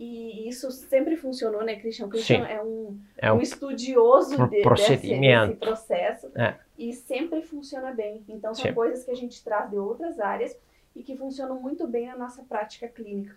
e 0.00 0.48
isso 0.48 0.70
sempre 0.70 1.14
funcionou, 1.14 1.62
né, 1.62 1.76
Christian? 1.76 2.06
O 2.06 2.08
Christian 2.08 2.46
é 2.46 2.62
um, 2.62 2.98
é 3.18 3.30
um, 3.30 3.36
um 3.36 3.40
estudioso 3.42 4.48
de, 4.48 4.62
procedimento. 4.62 5.48
desse, 5.48 5.60
desse 5.60 5.60
processo 5.60 6.32
é. 6.34 6.58
e 6.78 6.92
sempre 6.94 7.42
funciona 7.42 7.92
bem. 7.92 8.24
Então, 8.26 8.54
são 8.54 8.64
Sim. 8.64 8.72
coisas 8.72 9.04
que 9.04 9.10
a 9.10 9.14
gente 9.14 9.44
traz 9.44 9.68
de 9.68 9.76
outras 9.76 10.18
áreas 10.18 10.58
e 10.96 11.02
que 11.02 11.16
funcionam 11.18 11.60
muito 11.60 11.86
bem 11.86 12.06
na 12.06 12.16
nossa 12.16 12.42
prática 12.42 12.88
clínica. 12.88 13.36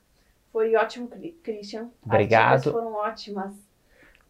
Foi 0.53 0.73
ótimo, 0.75 1.09
Christian. 1.43 1.89
Obrigado. 2.05 2.55
As 2.55 2.63
foram 2.63 2.93
ótimas. 2.93 3.53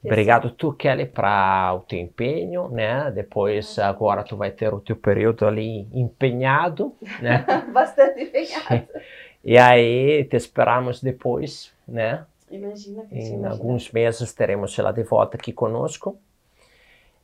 Obrigado 0.04 0.50
tu, 0.52 0.74
Kelly, 0.74 1.06
para 1.06 1.74
o 1.76 1.82
teu 1.82 2.00
empenho, 2.00 2.68
né? 2.70 3.12
Depois, 3.12 3.78
agora 3.80 4.24
tu 4.24 4.36
vai 4.36 4.52
ter 4.52 4.74
o 4.74 4.80
teu 4.80 4.96
período 4.96 5.46
ali 5.46 5.88
empenhado, 5.94 6.96
né? 7.22 7.46
Bastante 7.72 8.24
empenhado. 8.24 8.88
E 9.46 9.58
aí, 9.58 10.24
te 10.24 10.38
esperamos 10.38 11.02
depois 11.02 11.74
né? 11.88 12.26
Imagina, 12.50 13.04
Em 13.12 13.18
imagina. 13.18 13.50
alguns 13.50 13.92
meses 13.92 14.34
teremos 14.34 14.78
ela 14.78 14.92
de 14.92 15.04
volta 15.04 15.38
aqui 15.38 15.52
conosco. 15.52 16.18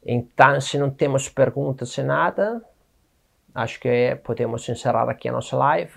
Então, 0.05 0.59
se 0.59 0.77
não 0.77 0.89
temos 0.89 1.29
perguntas 1.29 1.97
e 1.97 2.03
nada, 2.03 2.61
acho 3.53 3.79
que 3.79 4.15
podemos 4.23 4.67
encerrar 4.67 5.09
aqui 5.09 5.29
a 5.29 5.31
nossa 5.31 5.55
live. 5.57 5.91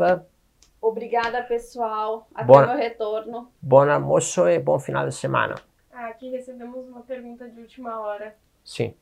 Obrigada, 0.82 1.44
pessoal. 1.44 2.26
Até 2.34 2.50
o 2.50 2.66
meu 2.66 2.76
retorno. 2.76 3.52
Bom 3.62 3.88
almoço 3.88 4.48
e 4.48 4.58
bom 4.58 4.80
final 4.80 5.06
de 5.06 5.14
semana. 5.14 5.54
Ah, 5.92 6.08
aqui 6.08 6.28
recebemos 6.28 6.88
uma 6.88 7.02
pergunta 7.02 7.48
de 7.48 7.60
última 7.60 8.00
hora. 8.00 8.36
Sim. 8.64 8.92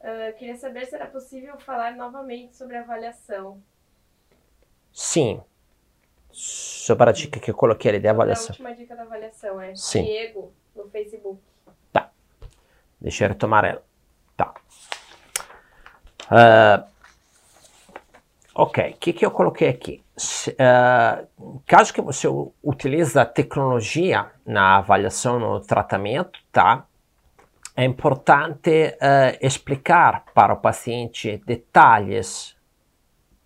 Uh, 0.00 0.36
queria 0.36 0.56
saber 0.56 0.86
se 0.86 0.96
era 0.96 1.06
possível 1.06 1.56
falar 1.60 1.94
novamente 1.94 2.56
sobre 2.56 2.76
avaliação. 2.76 3.62
Sim, 4.92 5.40
sobre 6.32 7.08
a 7.08 7.12
dica 7.12 7.38
que 7.38 7.52
eu 7.52 7.54
coloquei 7.54 7.90
ali 7.90 8.00
de 8.00 8.08
avaliação. 8.08 8.48
A 8.48 8.50
última 8.50 8.74
dica 8.74 8.96
da 8.96 9.02
avaliação 9.02 9.60
é 9.60 9.76
Sim. 9.76 10.02
Diego 10.02 10.52
no 10.74 10.90
Facebook. 10.90 11.40
Tá. 11.92 12.10
Deixa 13.00 13.24
eu 13.24 13.28
retomar 13.28 13.64
ela. 13.64 13.84
Tá. 14.36 14.52
Uh, 16.26 16.90
ok, 18.52 18.90
o 18.90 18.96
que, 18.96 19.12
que 19.12 19.24
eu 19.24 19.30
coloquei 19.30 19.68
aqui? 19.68 20.02
Uh, 20.48 21.60
caso 21.66 21.92
que 21.92 22.00
você 22.00 22.26
a 23.16 23.24
tecnologia 23.24 24.30
na 24.44 24.78
avaliação, 24.78 25.38
no 25.38 25.60
tratamento, 25.60 26.38
tá? 26.52 26.86
É 27.76 27.84
importante 27.84 28.70
uh, 28.70 29.38
explicar 29.40 30.24
para 30.34 30.52
o 30.52 30.60
paciente 30.60 31.42
detalhes 31.46 32.56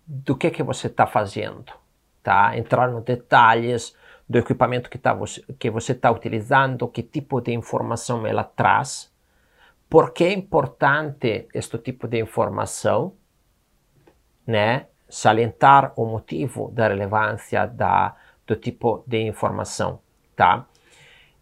do 0.05 0.35
que 0.35 0.51
que 0.51 0.63
você 0.63 0.87
está 0.87 1.07
fazendo 1.07 1.71
tá? 2.25 2.57
Entrar 2.57 2.89
nos 2.89 3.03
detalhes 3.03 3.95
do 4.27 4.39
equipamento 4.39 4.89
que, 4.89 4.97
tá 4.97 5.13
você, 5.13 5.41
que 5.59 5.69
você 5.69 5.91
está 5.91 6.09
utilizando, 6.09 6.87
que 6.87 7.03
tipo 7.03 7.39
de 7.39 7.53
informação 7.53 8.25
ela 8.25 8.43
traz, 8.43 9.13
por 9.87 10.11
que 10.11 10.23
é 10.23 10.33
importante 10.33 11.47
este 11.53 11.77
tipo 11.77 12.07
de 12.07 12.19
informação, 12.19 13.13
né? 14.47 14.87
Salientar 15.15 15.93
o 15.95 16.05
motivo 16.05 16.71
da 16.71 16.87
relevância 16.87 17.65
da, 17.65 18.15
do 18.45 18.55
tipo 18.55 19.03
de 19.07 19.21
informação, 19.21 19.99
tá? 20.35 20.65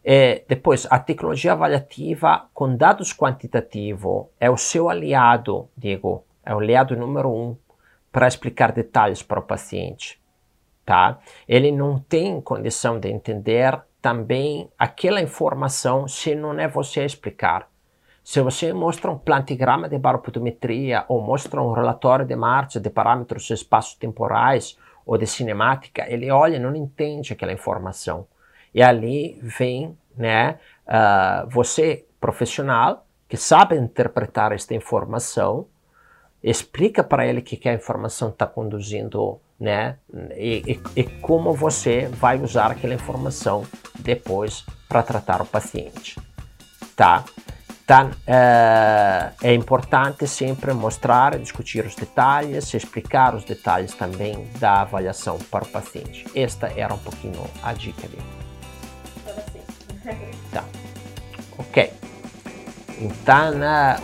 E 0.04 0.44
depois, 0.48 0.86
a 0.90 1.00
tecnologia 1.00 1.54
avaliativa 1.54 2.48
com 2.54 2.76
dados 2.76 3.14
quantitativos 3.14 4.28
é 4.40 4.50
o 4.50 4.58
seu 4.58 4.90
aliado, 4.90 5.70
Diego, 5.78 6.24
é 6.46 6.54
o 6.54 6.60
aliado 6.60 6.96
número 6.96 7.30
um 7.30 7.58
para 8.12 8.28
explicar 8.28 8.72
detalhes 8.72 9.24
para 9.24 9.40
o 9.40 9.44
paciente 9.44 10.22
tá? 10.86 11.20
Ele 11.48 11.72
não 11.72 12.00
tem 12.00 12.42
condição 12.42 13.00
de 13.00 13.10
entender 13.10 13.82
também 14.02 14.70
aquela 14.78 15.22
informação 15.22 16.08
se 16.08 16.36
não 16.36 16.60
é 16.60 16.68
você 16.68 17.06
explicar. 17.06 17.68
Se 18.24 18.42
você 18.42 18.72
mostra 18.72 19.12
um 19.12 19.18
plantigrama 19.18 19.90
de 19.90 19.98
baropotometria 19.98 21.04
ou 21.08 21.22
mostra 21.22 21.62
um 21.62 21.74
relatório 21.74 22.26
de 22.26 22.36
marcha 22.36 22.80
de 22.80 22.90
parâmetros 22.90 23.50
espaço-temporais 23.50 24.78
ou 25.06 25.18
de 25.18 25.28
cinemática, 25.28 26.06
ele 26.08 26.32
olha 26.32 26.56
e 26.56 26.60
não 26.60 26.76
entende 26.76 27.34
aquela 27.34 27.52
informação. 27.52 28.26
E 28.74 28.82
ali 28.82 29.38
vem 29.42 29.98
né, 30.16 30.58
uh, 30.88 31.50
você, 31.50 32.06
profissional, 32.20 33.06
que 33.28 33.36
sabe 33.36 33.76
interpretar 33.76 34.52
esta 34.52 34.74
informação, 34.74 35.68
explica 36.42 37.04
para 37.04 37.28
ele 37.28 37.42
que, 37.42 37.58
que 37.58 37.68
a 37.68 37.74
informação 37.74 38.30
está 38.30 38.48
conduzindo 38.48 39.40
né? 39.64 39.98
E, 40.36 40.82
e, 40.96 41.00
e, 41.00 41.04
como 41.22 41.54
você 41.54 42.08
vai 42.08 42.38
usar 42.42 42.70
aquela 42.70 42.94
informação 42.94 43.66
depois 44.00 44.66
para 44.90 45.02
tratar 45.02 45.42
o 45.42 45.46
paciente, 45.46 46.20
tá? 46.98 47.24
Então, 47.84 48.12
é, 48.26 49.54
importante 49.54 50.26
sempre 50.26 50.74
mostrar, 50.74 51.38
discutir 51.38 51.86
os 51.86 51.96
detalhes, 51.96 52.74
explicar 52.74 53.36
os 53.36 53.44
detalhes 53.44 53.94
também 53.94 54.48
da 54.58 54.82
avaliação 54.82 55.38
para 55.38 55.66
o 55.66 55.68
paciente. 55.68 56.26
Esta 56.34 56.72
era 56.80 56.94
um 56.94 56.98
pouquinho 56.98 57.44
a 57.62 57.74
dica 57.74 58.08
dele. 58.08 58.24
Tá. 60.52 60.64
Ok. 61.58 61.92
Então, 63.00 63.52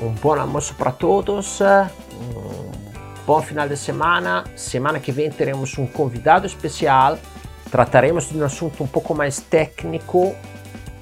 um 0.02 0.10
bom 0.10 0.38
almoço 0.38 0.76
para 0.76 0.92
todos. 0.92 1.60
Bom 3.26 3.42
final 3.42 3.70
de 3.70 3.78
semana. 3.78 4.44
Semana 4.58 5.00
que 5.00 5.12
vem 5.12 5.32
teremos 5.32 5.78
um 5.78 5.88
convidado 5.88 6.46
especial. 6.46 7.18
Trataremos 7.72 8.28
de 8.28 8.38
um 8.38 8.44
assunto 8.44 8.84
um 8.84 8.88
pouco 8.88 9.16
mais 9.16 9.40
técnico 9.40 10.36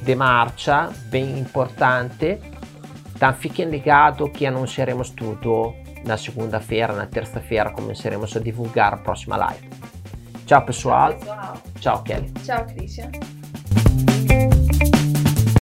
de 0.02 0.14
marcha, 0.14 0.90
bem 1.06 1.40
importante. 1.40 2.40
Ligados 3.70 4.30
que 4.32 4.46
anunciaremos 4.46 5.10
tudo 5.12 5.74
na 6.06 6.18
segunda-feira, 6.18 6.94
na 6.94 7.06
terça-feira 7.06 7.72
começaremos 7.72 8.36
a 8.36 8.40
divulgar 8.40 8.94
a 8.94 8.98
próxima 8.98 9.36
live. 9.36 9.70
Tchau 10.46 10.66
pessoal. 10.66 11.12
Tchau, 11.12 11.20
pessoal. 11.20 11.58
Tchau 11.80 12.04
Kelly. 12.04 12.32
Tchau 12.46 12.66
Christian. 12.66 13.37